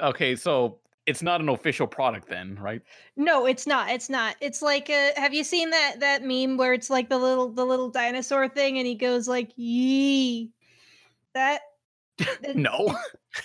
[0.00, 2.82] Okay, so it's not an official product then, right?
[3.16, 3.90] No, it's not.
[3.90, 4.36] It's not.
[4.40, 7.64] It's like uh have you seen that that meme where it's like the little the
[7.64, 10.50] little dinosaur thing and he goes like yee.
[11.34, 11.62] That
[12.54, 12.94] no.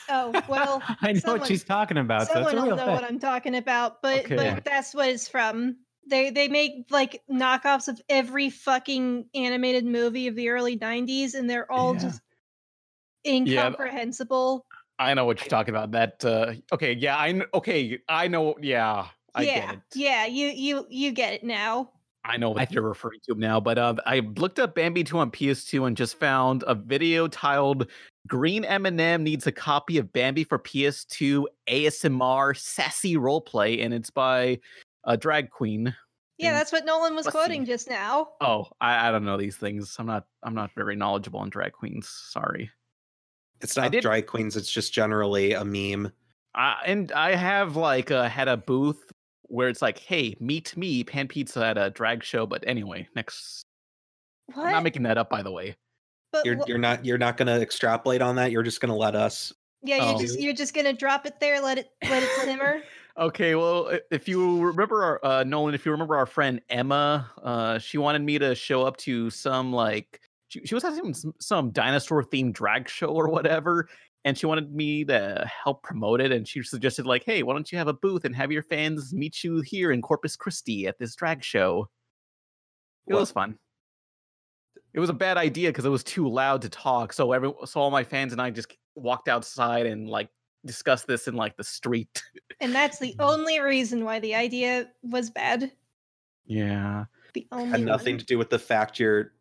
[0.09, 0.83] Oh, well.
[1.01, 2.27] I know someone- what she's talking about.
[2.27, 2.93] Someone a will know thing.
[2.93, 4.35] what I'm talking about, but Okay.
[4.35, 5.77] but that's what it's from.
[6.07, 11.49] They they make like knockoffs of every fucking animated movie of the early '90s, and
[11.49, 12.01] they're all Yeah.
[12.01, 12.21] just
[13.25, 13.67] Yeah.
[13.67, 14.65] incomprehensible.
[14.97, 15.91] I know what you're talking about.
[15.91, 19.81] That uh okay, yeah, I kn- okay, I know yeah, I yeah, get it.
[19.93, 21.91] yeah, you you you get it now.
[22.23, 25.29] I know what you're referring to now, but uh, I looked up Bambi 2 on
[25.29, 27.87] PS2 and just found a video titled
[28.27, 34.59] "Green M&M needs a copy of Bambi for PS2 ASMR sassy roleplay," and it's by
[35.03, 35.95] a drag queen.
[36.37, 38.29] Yeah, that's what Nolan was let's quoting just now.
[38.41, 39.95] Oh, I, I don't know these things.
[39.99, 42.09] I'm not I'm not very knowledgeable on drag queens.
[42.09, 42.71] Sorry.
[43.65, 44.55] It's not drag queens.
[44.55, 46.11] It's just generally a meme.
[46.53, 49.11] Uh, and I have like uh, had a booth
[49.43, 53.63] where it's like, "Hey, meet me, Pan Pizza at a drag show." But anyway, next.
[54.53, 54.67] What?
[54.67, 55.75] I'm not making that up, by the way.
[56.31, 58.51] But You're wha- you're not you're not gonna extrapolate on that.
[58.51, 59.51] You're just gonna let us.
[59.83, 60.19] yeah, you're Oh.
[60.19, 62.81] just you're just gonna drop it there, let it let it simmer.
[63.17, 67.79] Okay, well, if you remember our uh, Nolan, if you remember our friend Emma, uh,
[67.79, 70.19] she wanted me to show up to some like
[70.55, 73.89] she, she was having some, some dinosaur themed drag show or whatever,
[74.23, 76.31] and she wanted me to help promote it.
[76.31, 79.13] And she suggested like, hey, why don't you have a booth and have your fans
[79.13, 81.89] meet you here in Corpus Christi at this drag show?
[83.07, 83.57] It was fun.
[84.93, 87.11] It was a bad idea because it was too loud to talk.
[87.11, 90.29] So every so all my fans and I just walked outside and like
[90.65, 92.23] discussed this in like the street.
[92.61, 95.73] And that's the only reason why the idea was bad.
[96.45, 97.03] Yeah.
[97.33, 98.19] The only Had nothing one.
[98.19, 99.33] to do with the fact you're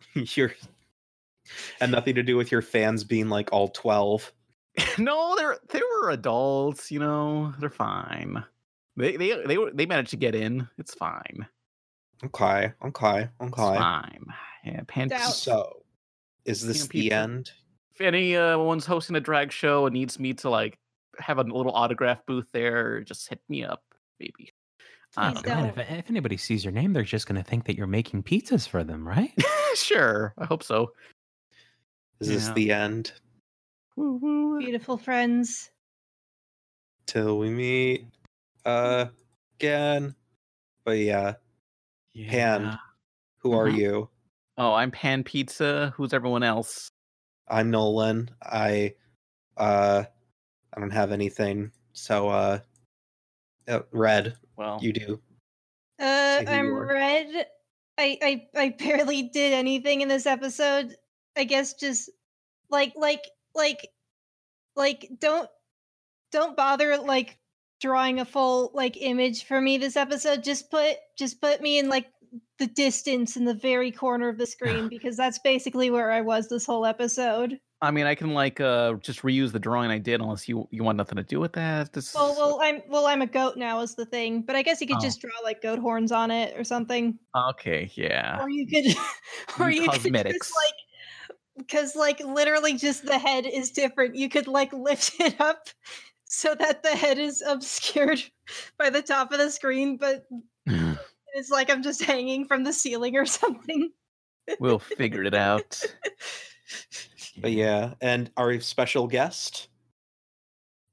[0.14, 0.52] you're
[1.80, 4.32] and nothing to do with your fans being like all twelve.
[4.98, 7.52] no, they're they were adults, you know.
[7.58, 8.42] They're fine.
[8.96, 10.68] They they they were they managed to get in.
[10.78, 11.46] It's fine.
[12.22, 13.78] Okay, okay, It's okay.
[13.78, 14.26] fine.
[14.64, 15.82] Yeah, pan So,
[16.44, 17.52] is this Pan the end?
[17.94, 20.78] if any uh, one's hosting a drag show and needs me to like
[21.18, 23.82] have a little autograph booth there, just hit me up,
[24.18, 24.52] maybe.
[25.16, 25.62] I Please don't know.
[25.62, 28.22] Man, if, if anybody sees your name, they're just going to think that you're making
[28.22, 29.32] pizzas for them, right?
[29.74, 30.92] sure, I hope so.
[32.20, 33.12] Is this the end?
[33.96, 35.70] Beautiful friends.
[37.06, 38.06] Till we meet
[38.64, 39.06] uh,
[39.58, 40.14] again.
[40.84, 41.34] But yeah,
[42.28, 42.78] Pan,
[43.38, 43.76] who are Mhm.
[43.76, 44.08] you?
[44.58, 45.92] Oh, I'm Pan Pizza.
[45.96, 46.90] Who's everyone else?
[47.48, 48.30] I'm Nolan.
[48.42, 48.94] I
[49.56, 50.04] uh
[50.74, 51.72] I don't have anything.
[51.92, 52.60] So uh,
[53.68, 55.20] uh red, Well, you do.
[55.98, 57.46] Uh, Say who you I'm red.
[58.00, 60.96] I, I I barely did anything in this episode.
[61.36, 62.10] I guess just
[62.70, 63.24] like like
[63.54, 63.86] like
[64.74, 65.48] like don't
[66.32, 67.38] don't bother like
[67.80, 70.42] drawing a full like image for me this episode.
[70.42, 72.06] Just put just put me in like
[72.58, 76.48] the distance in the very corner of the screen because that's basically where I was
[76.48, 77.58] this whole episode.
[77.82, 80.84] I mean, I can like uh just reuse the drawing I did, unless you you
[80.84, 81.92] want nothing to do with that.
[81.92, 84.80] This Well, well, I'm well, I'm a goat now is the thing, but I guess
[84.80, 85.00] you could Oh.
[85.00, 87.18] just draw like goat horns on it or something.
[87.34, 88.38] okay, yeah.
[88.42, 88.94] or you could
[89.60, 90.32] or you cosmetics.
[90.32, 90.74] could just like
[91.58, 95.68] because like literally just the head is different you could like lift it up
[96.24, 98.22] so that the head is obscured
[98.78, 100.24] by the top of the screen but
[101.34, 103.90] it's like i'm just hanging from the ceiling or something
[104.58, 105.82] we'll figure it out.
[107.40, 109.68] But yeah, and our special guest.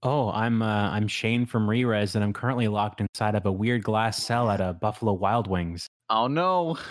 [0.03, 3.83] Oh, I'm uh, I'm Shane from Rerez, and I'm currently locked inside of a weird
[3.83, 5.87] glass cell at a Buffalo Wild Wings.
[6.09, 6.77] Oh no.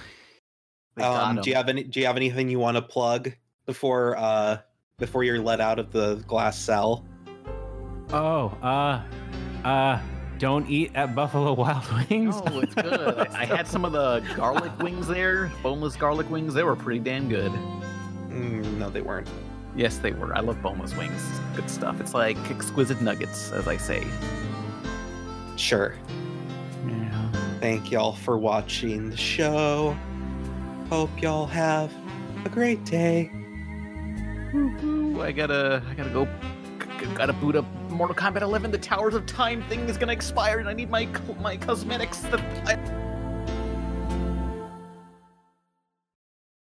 [0.98, 1.82] Um, do you have any?
[1.82, 3.30] Do you have anything you want to plug
[3.66, 4.56] before uh
[4.98, 7.04] before you're let out of the glass cell?
[8.14, 9.02] Oh, uh,
[9.62, 10.00] uh,
[10.38, 12.36] don't eat at Buffalo Wild Wings.
[12.46, 13.00] Oh, it's good.
[13.00, 16.54] I, I had some of the garlic wings there, boneless garlic wings.
[16.54, 17.52] They were pretty damn good.
[18.36, 19.28] Mm, no, they weren't.
[19.74, 20.34] Yes, they were.
[20.34, 21.22] I love boneless wings.
[21.54, 22.00] Good stuff.
[22.00, 24.06] It's like exquisite nuggets, as I say.
[25.56, 25.94] Sure.
[26.86, 27.32] Yeah.
[27.60, 29.96] Thank y'all for watching the show.
[30.88, 31.92] Hope y'all have
[32.44, 33.30] a great day.
[34.52, 35.20] Woo-hoo.
[35.20, 36.24] I gotta, I gotta go.
[36.26, 36.30] g-
[37.14, 38.70] Gotta boot up Mortal Kombat 11.
[38.70, 41.06] The Towers of Time thing is gonna expire, and I need my
[41.40, 42.18] my cosmetics.
[42.20, 42.74] That I,